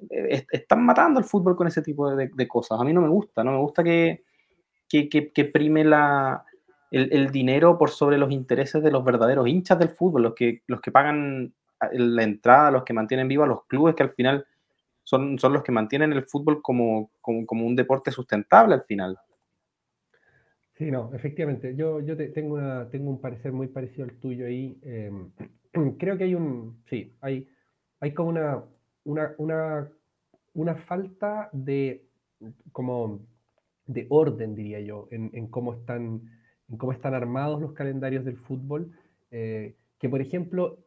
eh, 0.10 0.46
están 0.52 0.84
matando 0.84 1.20
el 1.20 1.26
fútbol 1.26 1.56
con 1.56 1.68
ese 1.68 1.84
tipo 1.84 2.16
de, 2.16 2.48
cosas. 2.48 2.82
A 2.82 2.84
mí 2.84 2.92
no 2.92 3.02
me 3.02 3.10
gusta, 3.10 3.44
no 3.44 3.52
me 3.52 3.60
gusta 3.60 3.84
que, 3.84 4.24
que, 4.90 5.46
prime 5.54 5.84
la, 5.84 6.44
el, 6.92 7.32
dinero 7.32 7.78
por 7.78 7.90
sobre 7.92 8.18
los 8.18 8.32
intereses 8.32 8.82
de 8.82 8.92
los 8.92 9.04
verdaderos 9.04 9.48
hinchas 9.48 9.78
del 9.80 9.90
fútbol, 9.90 10.24
los 10.24 10.36
que, 10.36 10.64
los 10.68 10.82
que 10.82 10.92
pagan 10.92 11.54
la 11.92 12.24
entrada, 12.24 12.72
los 12.72 12.84
que 12.84 12.94
mantienen 12.94 13.28
vivos 13.28 13.48
los 13.48 13.66
clubes, 13.66 13.96
que 13.96 14.04
al 14.04 14.14
final 14.14 14.46
son, 15.04 15.40
son 15.40 15.54
los 15.54 15.64
que 15.64 15.72
mantienen 15.72 16.14
el 16.14 16.26
fútbol 16.26 16.62
como, 16.62 17.12
como 17.22 17.66
un 17.66 17.76
deporte 17.76 18.12
sustentable 18.12 18.76
al 18.76 18.84
final. 18.84 19.18
Sí, 20.80 20.90
no, 20.92 21.12
efectivamente. 21.14 21.76
Yo, 21.76 22.00
yo 22.00 22.16
tengo, 22.16 22.56
una, 22.56 22.90
tengo 22.90 23.10
un 23.10 23.20
parecer 23.20 23.52
muy 23.52 23.68
parecido 23.68 24.06
al 24.06 24.14
tuyo 24.14 24.46
ahí. 24.46 24.80
Em, 24.82 25.30
creo 26.00 26.18
que 26.18 26.24
hay 26.24 26.36
un, 26.36 26.82
sí, 26.90 27.14
hay, 27.20 27.48
hay 28.00 28.14
como 28.14 28.30
una, 28.30 28.64
una, 29.04 29.36
una, 29.38 29.90
una 30.54 30.76
falta 30.76 31.50
de, 31.52 32.06
como, 32.72 33.20
de 33.88 34.08
orden, 34.10 34.56
diría 34.56 34.80
yo, 34.80 35.10
en, 35.12 35.48
cómo 35.48 35.74
están, 35.74 36.22
en 36.70 36.78
cómo 36.78 36.92
están 36.92 37.14
armados 37.14 37.62
los 37.62 37.74
calendarios 37.74 38.26
del 38.26 38.38
fútbol. 38.38 38.92
Eh, 39.32 39.76
que, 39.98 40.10
por 40.10 40.22
ejemplo, 40.22 40.80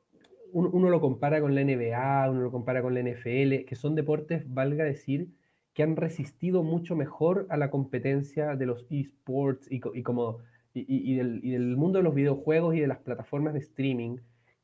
uno, 0.53 0.71
uno, 0.73 0.90
lo 0.90 1.01
compara 1.01 1.40
con 1.40 1.55
la 1.55 1.64
NBA, 1.64 2.31
uno 2.31 2.40
lo 2.40 2.51
compara 2.51 2.83
con 2.83 2.95
la 2.95 3.01
NFL, 3.01 3.64
que 3.66 3.75
son 3.75 3.95
deportes, 3.95 4.45
valga 4.53 4.85
decir, 4.85 5.29
que 5.75 5.83
han 5.83 5.97
resistido 5.97 6.62
mucho 6.62 6.97
mejor 6.97 7.47
a 7.49 7.57
la 7.57 7.71
competencia 7.71 8.57
de 8.57 8.66
los 8.66 8.87
esports 8.90 9.71
y, 9.71 9.81
y, 9.95 10.03
como, 10.03 10.38
y, 10.75 11.16
del, 11.16 11.77
mundo 11.77 11.99
de 11.99 12.05
los 12.05 12.14
videojuegos 12.14 12.75
y 12.75 12.81
de 12.81 12.87
las 12.87 12.99
plataformas 12.99 13.55
de 13.55 13.61
streaming, 13.61 14.18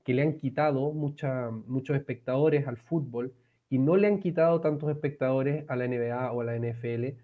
que 0.04 0.14
le 0.14 0.22
han 0.22 0.36
quitado 0.36 0.92
mucha, 0.92 1.50
muchos 1.50 1.96
espectadores 1.96 2.66
al 2.66 2.76
fútbol 2.76 3.34
y 3.70 3.78
no 3.78 3.96
le 3.96 4.06
han 4.06 4.20
quitado 4.20 4.60
tantos 4.60 4.90
espectadores 4.90 5.64
a 5.68 5.76
la 5.76 5.86
NBA 5.86 6.32
o 6.32 6.40
a 6.40 6.44
la 6.44 6.56
NFL, 6.56 7.14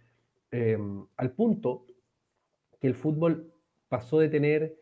eh, 0.52 0.78
al 1.16 1.30
punto 1.32 1.86
que 2.80 2.86
el 2.86 2.94
fútbol 2.94 3.53
pasó 3.94 4.18
de 4.18 4.28
tener, 4.28 4.76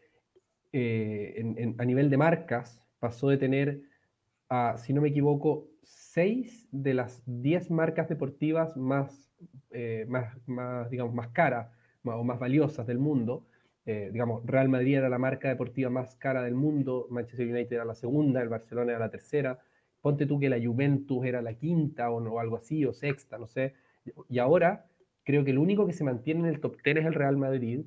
eh, 0.73 1.75
a 1.77 1.85
nivel 1.85 2.09
de 2.09 2.17
marcas, 2.17 2.81
pasó 2.99 3.29
de 3.29 3.37
tener, 3.37 3.83
a, 4.49 4.79
si 4.79 4.95
no 4.95 5.03
me 5.03 5.11
equivoco, 5.11 5.69
seis 5.83 6.67
de 6.73 6.95
las 6.95 7.23
diez 7.27 7.71
marcas 7.71 8.09
deportivas 8.09 8.75
más, 8.75 9.31
eh, 9.71 10.07
más, 10.09 10.35
más, 10.47 10.89
digamos, 10.89 11.15
más 11.15 11.29
caras 11.29 11.71
o 12.05 12.25
más 12.25 12.39
valiosas 12.39 12.87
del 12.87 12.99
mundo. 12.99 13.47
Eh, 13.85 14.09
digamos, 14.15 14.47
Real 14.47 14.71
Madrid 14.71 14.97
era 14.97 15.11
la 15.11 15.19
marca 15.19 15.51
deportiva 15.51 15.91
más 15.91 16.17
cara 16.17 16.43
del 16.43 16.55
mundo, 16.55 17.07
Manchester 17.11 17.47
United 17.47 17.75
era 17.75 17.85
la 17.85 17.95
segunda, 17.95 18.41
el 18.41 18.49
Barcelona 18.49 18.93
era 18.93 19.01
la 19.01 19.11
tercera. 19.11 19.59
Ponte 20.01 20.25
tú 20.25 20.41
que 20.41 20.49
la 20.49 20.59
Juventus 20.59 21.27
era 21.27 21.43
la 21.43 21.53
quinta 21.53 22.11
o, 22.11 22.39
algo 22.39 22.57
así, 22.57 22.87
o 22.87 22.95
sexta, 22.95 23.37
no 23.37 23.47
sé. 23.47 23.75
Y 24.31 24.39
ahora 24.39 24.87
creo 25.23 25.45
que 25.45 25.51
el 25.51 25.59
único 25.59 25.87
que 25.87 25.93
se 25.93 26.03
mantiene 26.03 26.41
en 26.41 26.47
el 26.47 26.61
top 26.61 26.81
ten 26.83 26.97
es 26.97 27.05
el 27.05 27.13
Real 27.13 27.37
Madrid. 27.37 27.85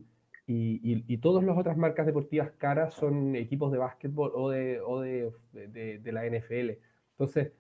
Y, 0.47 1.03
y, 1.07 1.17
todas 1.17 1.43
las 1.43 1.57
otras 1.57 1.75
marcas 1.75 2.05
deportivas 2.05 2.51
caras 2.51 2.93
son 2.93 3.35
equipos 3.35 3.71
de 3.71 3.79
básquetbol 3.79 4.31
o 4.35 4.51
de, 4.51 4.79
o 4.79 5.01
de, 5.01 5.31
de 5.53 6.11
la 6.11 6.23
NFL. 6.27 6.77
Entonces, 7.13 7.51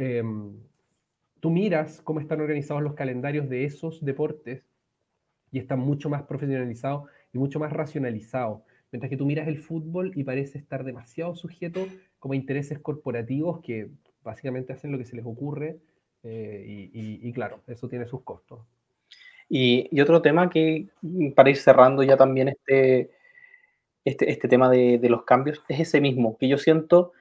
Em, 0.00 0.58
tú 1.40 1.50
miras 1.50 2.00
cómo 2.00 2.20
están 2.20 2.40
organizados 2.40 2.82
los 2.82 2.94
calendarios 2.94 3.50
de 3.50 3.64
esos 3.64 4.02
deportes 4.02 4.64
y 5.52 5.58
están 5.58 5.78
mucho 5.78 6.08
más 6.08 6.22
profesionalizados 6.22 7.10
y 7.34 7.38
mucho 7.38 7.60
más 7.60 7.70
racionalizados. 7.70 8.62
Mientras 8.92 9.10
que 9.10 9.18
tú 9.18 9.26
miras 9.26 9.46
el 9.46 9.58
fútbol 9.58 10.12
y 10.14 10.24
parece 10.24 10.56
estar 10.56 10.84
demasiado 10.84 11.34
sujeto 11.34 11.86
como 12.18 12.32
a 12.32 12.36
intereses 12.36 12.78
corporativos 12.78 13.60
que 13.60 13.90
básicamente 14.22 14.72
hacen 14.72 14.90
lo 14.90 14.96
que 14.96 15.04
se 15.04 15.16
les 15.16 15.26
ocurre 15.26 15.80
eh, 16.22 16.90
y, 16.94 17.32
claro, 17.34 17.60
eso 17.66 17.86
tiene 17.88 18.06
sus 18.06 18.22
costos. 18.22 18.60
Y, 19.50 20.00
otro 20.00 20.22
tema 20.22 20.48
que, 20.48 20.88
para 21.36 21.50
ir 21.50 21.56
cerrando 21.58 22.02
ya 22.02 22.16
también 22.16 22.48
este, 22.48 23.10
este, 24.04 24.30
este 24.30 24.48
tema 24.48 24.70
de, 24.70 24.98
los 25.10 25.24
cambios, 25.24 25.62
es 25.68 25.80
ese 25.80 26.00
mismo, 26.00 26.38
que 26.38 26.48
yo 26.48 26.56
siento 26.56 27.12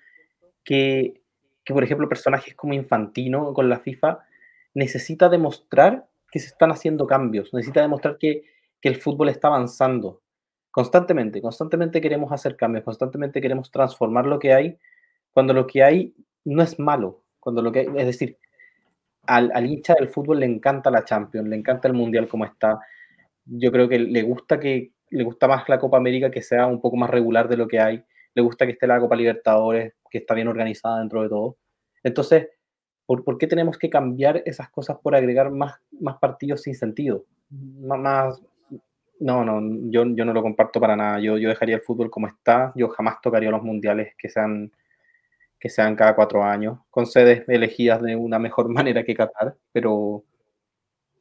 que 0.64 1.20
que, 1.70 1.74
por 1.76 1.84
ejemplo, 1.84 2.10
personajes 2.10 2.56
como 2.56 2.74
Infantino 2.74 3.54
con 3.54 3.70
la 3.70 3.78
FIFA 3.78 4.26
necesita 4.74 5.30
demostrar 5.30 6.08
que 6.32 6.40
se 6.40 6.48
están 6.48 6.72
haciendo 6.72 7.06
cambios, 7.06 7.54
necesita 7.54 7.82
demostrar 7.82 8.18
que, 8.18 8.44
que 8.82 8.90
el 8.90 8.96
fútbol 8.96 9.30
está 9.30 9.50
avanzando. 9.50 10.24
Constantemente, 10.72 11.44
constantemente 11.44 12.02
queremos 12.02 12.32
hacer 12.32 12.56
cambios, 12.56 12.84
constantemente 12.84 13.40
queremos 13.40 13.70
transformar 13.70 14.26
lo 14.26 14.40
que 14.40 14.52
hay, 14.52 14.80
cuando 15.32 15.54
lo 15.54 15.68
que 15.68 15.84
hay 15.84 16.16
no 16.44 16.64
es 16.64 16.80
malo, 16.80 17.22
cuando 17.40 17.62
lo 17.62 17.72
que 17.72 17.82
es 17.82 18.06
decir, 18.08 18.40
al, 19.26 19.66
hincha 19.66 19.94
del 19.94 20.10
fútbol 20.10 20.40
le 20.40 20.46
encanta 20.46 20.90
la 20.92 21.04
Champions, 21.04 21.48
le 21.48 21.56
encanta 21.56 21.88
el 21.88 21.94
Mundial 21.94 22.28
como 22.28 22.46
está, 22.46 22.80
yo 23.46 23.72
creo 23.72 23.88
que 23.88 24.00
le 24.00 24.22
gusta 24.24 24.60
que 24.60 24.92
le 25.12 25.24
gusta 25.24 25.48
más 25.48 25.68
la 25.68 25.80
Copa 25.80 25.98
América 25.98 26.30
que 26.30 26.42
sea 26.42 26.68
un 26.68 26.82
poco 26.82 26.96
más 26.98 27.10
regular 27.10 27.48
de 27.48 27.58
lo 27.58 27.68
que 27.68 27.80
hay, 27.80 28.04
le 28.34 28.42
gusta 28.42 28.66
que 28.66 28.74
esté 28.74 28.88
la 28.88 29.00
Copa 29.00 29.16
Libertadores, 29.16 29.94
que 30.10 30.20
está 30.20 30.34
bien 30.34 30.48
organizada 30.48 31.00
dentro 31.00 31.24
de 31.24 31.30
todo. 31.30 31.58
Entonces, 32.04 32.48
¿por, 33.06 33.24
¿por, 33.24 33.38
qué 33.38 33.48
tenemos 33.48 33.78
que 33.78 33.90
cambiar 33.90 34.44
esas 34.46 34.70
cosas 34.70 34.98
por 35.02 35.16
agregar 35.16 35.52
más, 35.52 35.80
más 36.00 36.18
partidos 36.20 36.62
sin 36.62 36.76
sentido? 36.76 37.26
Más, 37.50 38.40
no, 39.20 39.44
no, 39.44 39.62
yo, 39.90 40.06
no 40.06 40.34
lo 40.34 40.42
comparto 40.42 40.80
para 40.80 40.96
nada. 40.96 41.20
Yo 41.20 41.36
dejaría 41.36 41.76
el 41.76 41.82
fútbol 41.82 42.10
como 42.10 42.28
está. 42.28 42.72
Yo 42.76 42.90
jamás 42.90 43.20
tocaría 43.22 43.52
los 43.52 43.64
mundiales 43.64 44.14
que 44.18 44.30
sean, 44.30 44.72
que 45.60 45.70
sean 45.70 45.96
cada 45.96 46.16
cuatro 46.16 46.44
años, 46.44 46.80
con 46.90 47.06
sedes 47.06 47.44
elegidas 47.48 48.02
de 48.02 48.16
una 48.16 48.40
mejor 48.40 48.70
manera 48.70 49.04
que 49.04 49.16
Qatar, 49.16 49.56
pero, 49.72 50.24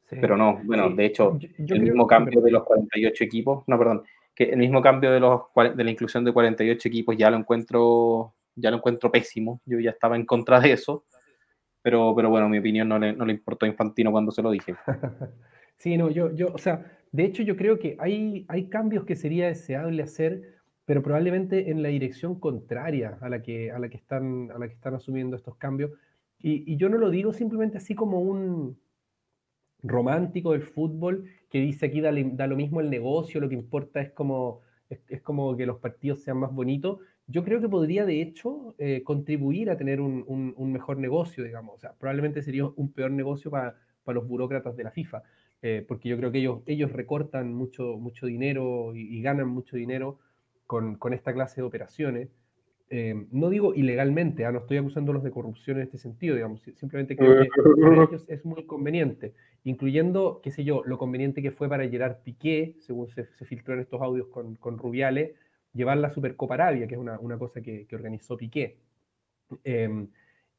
pero 0.09 0.37
no. 0.37 0.59
Bueno, 0.63 0.89
de 0.89 1.05
hecho, 1.05 1.37
el 1.57 1.81
mismo 1.81 2.07
cambio 2.07 2.41
de 2.41 2.51
los 2.51 2.63
48 2.63 3.23
equipos, 3.23 3.63
no, 3.67 3.77
perdón, 3.77 4.03
que 4.33 4.45
el 4.45 4.57
mismo 4.57 4.81
cambio 4.81 5.11
de, 5.11 5.19
los, 5.19 5.41
de 5.75 5.83
la 5.83 5.91
inclusión 5.91 6.23
de 6.23 6.31
48 6.31 6.87
equipos 6.87 7.17
ya 7.17 7.29
lo 7.29 7.37
encuentro 7.37 8.33
ya 8.59 8.71
lo 8.71 8.77
encuentro 8.77 9.11
pésimo. 9.11 9.61
Yo 9.65 9.79
ya 9.79 9.91
estaba 9.91 10.15
en 10.15 10.25
contra 10.25 10.59
de 10.59 10.73
eso. 10.73 11.05
Pero, 11.81 12.13
pero 12.15 12.29
bueno, 12.29 12.49
mi 12.49 12.59
opinión 12.59 12.89
no 12.89 12.99
le, 12.99 13.13
no 13.13 13.25
le 13.25 13.33
importó 13.33 13.65
a 13.65 13.69
Infantino 13.69 14.11
cuando 14.11 14.31
se 14.31 14.41
lo 14.41 14.51
dije. 14.51 14.75
sí, 15.77 15.97
no, 15.97 16.09
yo, 16.09 16.33
yo, 16.35 16.47
o 16.53 16.57
sea, 16.57 16.85
de 17.11 17.23
hecho 17.23 17.41
yo 17.41 17.55
creo 17.55 17.79
que 17.79 17.95
hay, 17.99 18.45
hay 18.49 18.67
cambios 18.67 19.05
que 19.05 19.15
sería 19.15 19.47
deseable 19.47 20.03
hacer, 20.03 20.58
pero 20.89 21.03
probablemente 21.03 21.69
en 21.69 21.83
la 21.83 21.89
dirección 21.89 22.39
contraria 22.39 23.19
a 23.21 23.29
la 23.29 23.43
que, 23.43 23.69
a 23.69 23.77
la 23.77 23.89
que, 23.89 23.97
están, 23.97 24.49
a 24.49 24.57
la 24.57 24.67
que 24.67 24.73
están 24.73 24.95
asumiendo 24.95 25.35
estos 25.35 25.55
cambios. 25.55 25.91
Y, 26.39 26.73
y 26.73 26.77
yo 26.77 26.89
no 26.89 26.97
lo 26.97 27.11
digo 27.11 27.31
simplemente 27.31 27.77
así 27.77 27.93
como 27.93 28.21
un 28.21 28.75
romántico 29.83 30.53
del 30.53 30.63
fútbol 30.63 31.25
que 31.51 31.59
dice 31.59 31.85
aquí 31.85 32.01
da, 32.01 32.11
da 32.11 32.47
lo 32.47 32.55
mismo 32.55 32.81
el 32.81 32.89
negocio, 32.89 33.39
lo 33.39 33.49
que 33.49 33.53
importa 33.53 34.01
es 34.01 34.09
como, 34.13 34.61
es, 34.89 34.99
es 35.09 35.21
como 35.21 35.55
que 35.55 35.67
los 35.67 35.77
partidos 35.77 36.23
sean 36.23 36.37
más 36.37 36.51
bonitos 36.51 36.99
yo 37.29 37.43
creo 37.43 37.61
que 37.61 37.69
podría 37.69 38.05
de 38.05 38.21
hecho 38.23 38.73
eh, 38.79 39.03
contribuir 39.03 39.69
a 39.69 39.77
tener 39.77 40.01
un, 40.01 40.71
mejor 40.71 40.97
negocio, 40.97 41.43
digamos. 41.43 41.75
O 41.75 41.77
sea, 41.77 41.93
probablemente 41.93 42.41
sería 42.41 42.65
un 42.65 42.91
peor 42.91 43.11
negocio 43.11 43.51
para, 43.51 43.75
los 44.07 44.27
burócratas 44.27 44.75
de 44.75 44.83
la 44.83 44.89
FIFA, 44.89 45.21
eh, 45.61 45.85
porque 45.87 46.09
yo 46.09 46.17
creo 46.17 46.31
que 46.31 46.39
ellos, 46.39 46.61
ellos 46.65 46.91
recortan 46.91 47.53
mucho, 47.53 47.95
mucho 47.99 48.25
dinero 48.25 48.95
y, 48.95 49.21
ganan 49.21 49.47
mucho 49.47 49.77
dinero 49.77 50.17
con, 50.69 51.13
esta 51.13 51.33
clase 51.33 51.61
de 51.61 51.67
operaciones. 51.67 52.29
Eh, 52.91 53.25
no 53.31 53.49
digo 53.49 53.73
ilegalmente, 53.73 54.45
ah, 54.45 54.51
no 54.51 54.59
estoy 54.59 54.77
acusándolos 54.77 55.23
de 55.23 55.31
corrupción 55.31 55.77
en 55.77 55.83
este 55.83 55.97
sentido, 55.97 56.35
digamos, 56.35 56.61
simplemente 56.75 57.15
creo 57.15 57.39
que 57.39 58.17
es 58.27 58.45
muy 58.45 58.65
conveniente, 58.65 59.33
incluyendo, 59.63 60.41
qué 60.43 60.51
sé 60.51 60.63
yo, 60.63 60.83
lo 60.85 60.99
conveniente 60.99 61.41
que 61.41 61.51
fue 61.51 61.69
para 61.69 61.89
Gerard 61.89 62.17
Piqué, 62.23 62.75
según 62.81 63.09
se, 63.09 63.25
se 63.25 63.45
filtró 63.45 63.73
en 63.73 63.79
estos 63.79 63.99
audios 63.99 64.27
con, 64.27 64.55
con 64.57 64.77
Rubiales, 64.77 65.33
llevar 65.73 65.97
la 65.97 66.11
Supercopa 66.11 66.53
Arabia, 66.53 66.87
que 66.87 66.93
es 66.93 67.01
una, 67.01 67.17
cosa 67.39 67.61
que, 67.61 67.87
organizó 67.91 68.37
Piqué. 68.37 68.77
Em, 69.63 70.07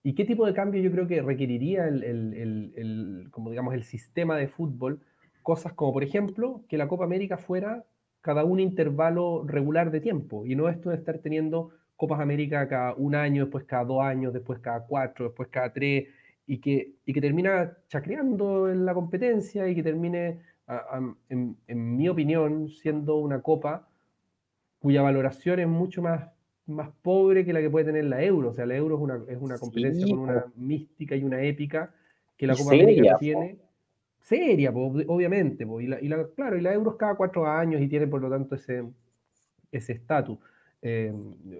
¿Y 0.02 0.14
qué 0.14 0.24
tipo 0.24 0.44
de 0.44 0.54
cambio 0.54 0.82
yo 0.82 0.90
creo 0.90 1.06
que 1.06 1.22
requeriría 1.22 1.86
el, 1.86 3.28
como 3.30 3.50
digamos, 3.50 3.74
el 3.74 3.84
sistema 3.84 4.36
de 4.36 4.48
fútbol? 4.48 5.00
Cosas 5.42 5.72
como, 5.72 5.92
por 5.92 6.02
ejemplo, 6.02 6.64
que 6.68 6.78
la 6.78 6.88
Copa 6.88 7.04
América 7.04 7.36
fuera 7.36 7.84
cada 8.20 8.44
un 8.44 8.60
intervalo 8.60 9.44
regular 9.46 9.90
de 9.90 10.00
tiempo 10.00 10.44
y 10.46 10.54
no 10.54 10.68
esto 10.68 10.90
de 10.90 10.96
estar 10.96 11.18
teniendo 11.18 11.70
Copas 11.96 12.20
América 12.20 12.66
cada 12.68 12.94
un 12.94 13.14
año, 13.14 13.44
después 13.44 13.64
cada 13.64 13.84
dos 13.84 14.02
años, 14.02 14.32
después 14.32 14.58
cada 14.60 14.86
cuatro, 14.86 15.26
después 15.26 15.48
cada 15.50 15.72
tres, 15.72 16.08
y 16.46 16.58
que, 16.58 16.94
y 17.04 17.12
que 17.12 17.20
termina 17.20 17.76
chacreando 17.88 18.70
en 18.70 18.84
la 18.84 18.94
competencia 18.94 19.68
y 19.68 19.74
que 19.74 19.82
termine, 19.82 20.40
en 21.28 21.96
mi 21.96 22.08
opinión, 22.08 22.68
siendo 22.68 23.16
una 23.16 23.40
copa 23.40 23.86
cuya 24.80 25.02
valoración 25.02 25.60
es 25.60 25.68
mucho 25.68 26.02
más, 26.02 26.28
más 26.66 26.90
pobre 27.02 27.44
que 27.44 27.52
la 27.52 27.60
que 27.60 27.70
puede 27.70 27.84
tener 27.84 28.06
la 28.06 28.24
Euro. 28.24 28.48
O 28.48 28.52
sea, 28.52 28.66
la 28.66 28.76
Euro 28.76 28.96
es 28.96 29.00
una, 29.00 29.20
es 29.28 29.38
una 29.40 29.58
competencia 29.58 30.06
con 30.08 30.18
una 30.18 30.46
mística 30.56 31.14
y 31.14 31.22
una 31.22 31.42
épica 31.42 31.94
que 32.36 32.46
la 32.46 32.56
Copa 32.56 32.72
América 32.72 33.18
tiene. 33.18 33.58
Seria, 34.20 34.70
obviamente. 34.70 35.66
Y, 35.80 35.86
la, 35.86 36.26
claro, 36.36 36.56
y 36.56 36.60
la 36.60 36.72
Euro 36.74 36.96
cada 36.96 37.14
cuatro 37.14 37.46
años 37.46 37.80
y 37.80 37.88
tiene 37.88 38.06
por 38.06 38.20
lo 38.20 38.30
tanto 38.30 38.54
ese 38.54 38.92
estatus. 39.72 40.38
Eh, 40.82 41.12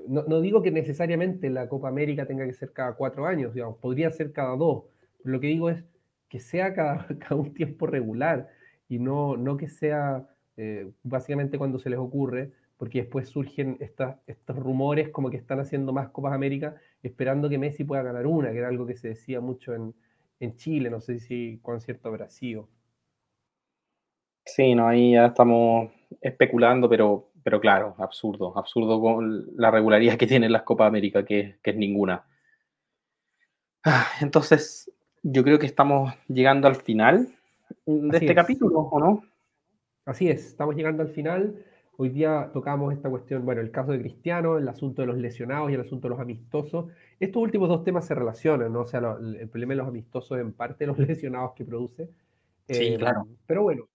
no, 0.09 0.41
digo 0.41 0.63
que 0.63 0.71
necesariamente 0.71 1.51
la 1.51 1.69
Copa 1.69 1.89
América 1.89 2.27
tenga 2.27 2.47
que 2.47 2.55
ser 2.55 2.73
cada 2.73 2.95
cuatro 2.95 3.27
años, 3.27 3.53
podría 3.81 4.11
ser 4.11 4.33
cada 4.33 4.57
dos. 4.57 4.85
lo 5.25 5.41
que 5.41 5.49
digo 5.49 5.69
es 5.71 5.85
que 6.29 6.41
sea 6.41 6.75
cada, 6.75 7.07
cada 7.19 7.37
un 7.37 7.53
tiempo 7.55 7.87
regular 7.87 8.49
y 8.89 8.99
no, 8.99 9.37
no 9.37 9.57
que 9.57 9.69
sea 9.69 10.27
eh, 10.57 10.91
básicamente 11.03 11.59
cuando 11.59 11.79
se 11.79 11.91
les 11.91 11.99
ocurre, 11.99 12.53
porque 12.77 13.01
después 13.01 13.29
surgen 13.29 13.79
estos 13.81 14.57
rumores 14.57 15.11
como 15.11 15.31
que 15.31 15.37
están 15.37 15.61
haciendo 15.61 15.93
más 15.93 16.09
Copas 16.11 16.33
América 16.33 16.77
esperando 17.03 17.49
que 17.49 17.59
Messi 17.59 17.85
pueda 17.85 18.03
ganar 18.03 18.27
una, 18.27 18.53
que 18.53 18.59
era 18.59 18.69
algo 18.69 18.87
que 18.87 18.97
se 18.97 19.09
decía 19.09 19.41
mucho 19.41 19.75
en, 19.75 19.95
en 20.41 20.57
Chile, 20.57 20.91
no 20.91 21.01
sé 21.01 21.21
si 21.21 21.61
con 21.63 21.81
cierto 21.81 22.11
Brasil. 22.11 22.63
Sí, 24.45 24.75
no, 24.75 24.89
ahí 24.89 25.13
ya 25.13 25.27
estamos 25.27 25.93
especulando, 26.21 26.89
pero 26.89 27.31
pero 27.43 27.61
claro, 27.61 27.95
absurdo, 27.99 28.57
absurdo 28.57 29.01
con 29.01 29.47
la 29.57 29.71
regularidad 29.71 30.17
que 30.17 30.27
tienen 30.27 30.53
las 30.53 30.63
Copas 30.63 30.89
América, 30.89 31.25
que, 31.25 31.57
es 31.63 31.77
ninguna. 31.77 32.25
Ah, 33.85 34.07
entonces, 34.21 34.91
yo 35.23 35.43
creo 35.43 35.59
que 35.59 35.67
estamos 35.67 36.13
llegando 36.29 36.69
al 36.69 36.77
final 36.77 37.29
de 37.87 38.19
este 38.19 38.35
capítulo, 38.35 38.81
¿o 38.81 39.01
no? 39.01 39.23
Así 40.05 40.29
es, 40.29 40.47
estamos 40.47 40.75
llegando 40.75 41.03
al 41.03 41.09
final. 41.09 41.65
Hoy 41.97 42.11
día 42.11 42.51
tocamos 42.53 42.93
esta 42.93 43.11
cuestión, 43.11 43.45
bueno, 43.45 43.61
el 43.61 43.71
caso 43.71 43.93
de 43.93 44.01
Cristiano, 44.01 44.59
el 44.59 44.69
asunto 44.69 45.03
de 45.03 45.07
los 45.07 45.19
lesionados 45.19 45.71
y 45.71 45.75
el 45.75 45.81
asunto 45.81 46.09
de 46.09 46.11
los 46.11 46.21
amistosos. 46.21 46.87
Estos 47.21 47.43
últimos 47.43 47.69
dos 47.69 47.85
temas 47.85 48.07
se 48.07 48.15
relacionan, 48.15 48.73
¿no? 48.73 48.81
O 48.81 48.87
sea, 48.87 48.99
el 48.99 49.49
problema 49.49 49.75
de 49.75 49.79
los 49.79 49.89
amistosos 49.89 50.39
en 50.39 50.53
parte 50.53 50.87
los 50.87 50.99
lesionados 50.99 51.53
que 51.53 51.65
produce. 51.65 52.11
Sí, 52.69 52.97
claro. 52.97 53.27
Eh, 53.29 53.37
pero 53.47 53.63
bueno, 53.63 53.89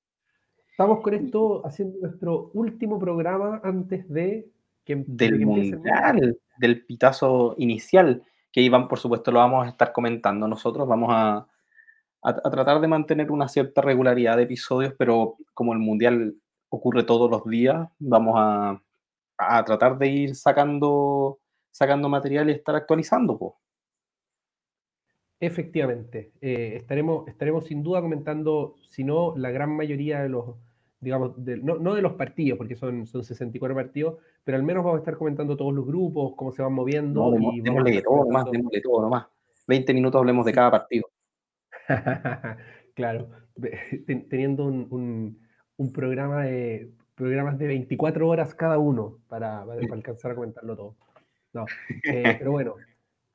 Estamos 0.76 1.00
con 1.00 1.14
esto 1.14 1.66
haciendo 1.66 2.00
nuestro 2.02 2.52
último 2.54 3.00
programa 3.00 3.62
antes 3.64 4.10
de 4.10 4.50
que 4.84 5.06
del 5.08 5.46
mundial, 5.46 6.38
del 6.58 6.86
pitazo 6.86 7.56
inicial, 7.58 8.22
que 8.52 8.60
Iván, 8.60 8.90
por 8.90 9.00
supuesto, 9.00 9.32
lo 9.32 9.40
vamos 9.40 9.66
a 9.66 9.70
estar 9.70 9.94
comentando 9.94 10.50
nosotros. 10.50 10.86
Vamos 10.86 11.12
a, 11.14 11.48
tratar 12.22 12.82
de 12.82 12.90
mantener 12.90 13.32
una 13.32 13.48
cierta 13.48 13.82
regularidad 13.82 14.36
de 14.36 14.44
episodios, 14.44 14.94
pero 14.98 15.38
como 15.54 15.72
el 15.72 15.80
mundial 15.80 16.36
ocurre 16.68 17.04
todos 17.04 17.32
los 17.32 17.46
días, 17.46 17.88
vamos 17.98 18.36
a, 18.38 18.82
tratar 19.66 19.98
de 19.98 20.08
ir 20.10 20.36
sacando, 20.36 21.40
sacando 21.76 22.08
material 22.08 22.50
y 22.50 22.54
estar 22.54 22.74
actualizando. 22.74 23.38
Pues. 23.38 23.54
Efectivamente, 25.42 26.32
eh, 26.40 26.78
estaremos, 26.78 27.28
estaremos 27.28 27.66
sin 27.66 27.84
duda 27.84 28.00
comentando, 28.00 28.76
si 28.88 29.04
no, 29.04 29.36
la 29.36 29.52
gran 29.52 29.76
mayoría 29.76 30.22
de 30.22 30.30
los, 30.30 30.56
digamos, 31.02 31.38
no, 31.38 31.94
de 31.94 32.02
los 32.02 32.14
partidos, 32.14 32.58
porque 32.58 32.78
son, 32.78 33.06
son 33.06 33.26
64 33.26 33.76
partidos, 33.76 34.16
pero 34.46 34.58
al 34.58 34.64
menos 34.64 34.86
vamos 34.86 35.00
a 35.00 35.02
estar 35.02 35.18
comentando 35.18 35.58
todos 35.58 35.74
los 35.74 35.86
grupos, 35.86 36.34
cómo 36.38 36.54
se 36.54 36.62
van 36.62 36.72
moviendo. 36.72 37.38
No, 37.38 37.52
y 37.52 37.60
démosle 37.60 38.02
todo 38.02 38.24
nomás, 38.24 38.50
démosle 38.50 38.82
todo 38.82 39.02
nomás. 39.02 39.26
20 39.68 39.94
minutos 39.94 40.18
hablemos 40.18 40.46
de 40.46 40.54
cada 40.54 40.72
partido. 40.72 41.10
claro, 42.96 43.32
teniendo 44.30 44.64
un, 44.64 45.38
programa 45.94 46.46
de 46.46 46.90
programas 47.16 47.58
de 47.58 47.68
24 47.68 48.30
horas 48.30 48.56
cada 48.56 48.78
uno 48.78 49.20
para, 49.28 49.64
alcanzar 49.92 50.32
a 50.32 50.36
comentarlo 50.36 50.78
todo. 50.78 50.96
No, 51.56 51.66
eh, 52.04 52.36
pero 52.38 52.52
bueno, 52.52 52.76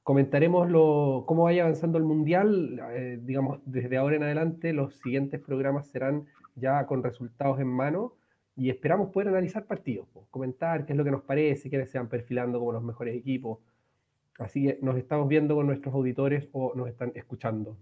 comentaremos 0.02 0.70
lo, 0.70 1.24
cómo 1.26 1.44
vaya 1.44 1.62
avanzando 1.62 1.96
el 1.96 2.04
Mundial. 2.04 2.78
Eh, 2.92 3.18
digamos, 3.22 3.60
desde 3.64 3.96
ahora 3.96 4.16
en 4.16 4.22
adelante, 4.22 4.74
los 4.74 4.94
siguientes 4.96 5.40
programas 5.40 5.88
serán 5.88 6.26
ya 6.54 6.86
con 6.86 7.02
resultados 7.02 7.58
en 7.60 7.68
mano 7.68 8.12
y 8.56 8.68
esperamos 8.68 9.10
poder 9.10 9.28
analizar 9.28 9.64
partidos, 9.64 10.06
comentar 10.30 10.84
qué 10.84 10.92
es 10.92 10.98
lo 10.98 11.04
que 11.04 11.10
nos 11.10 11.22
parece, 11.22 11.70
quiénes 11.70 11.90
se 11.90 11.98
van 11.98 12.08
perfilando 12.08 12.58
como 12.58 12.72
los 12.72 12.82
mejores 12.82 13.16
equipos. 13.16 13.58
Así 14.38 14.64
que 14.64 14.78
nos 14.82 14.96
estamos 14.96 15.26
viendo 15.26 15.54
con 15.54 15.66
nuestros 15.66 15.94
auditores 15.94 16.46
o 16.52 16.74
nos 16.74 16.88
están 16.88 17.12
escuchando. 17.14 17.76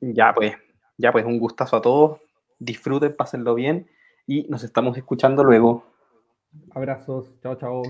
Ya 0.00 0.34
pues, 0.34 0.52
ya 0.98 1.10
pues 1.10 1.24
un 1.24 1.38
gustazo 1.38 1.76
a 1.76 1.80
todos. 1.80 2.20
Disfruten, 2.58 3.16
pásenlo 3.16 3.54
bien 3.54 3.86
y 4.26 4.46
nos 4.50 4.62
estamos 4.62 4.96
escuchando 4.98 5.42
luego. 5.42 5.84
Abrazos, 6.72 7.32
chao, 7.40 7.54
chao. 7.54 7.82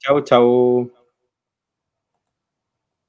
Chao, 0.00 0.20
chao. 0.20 1.03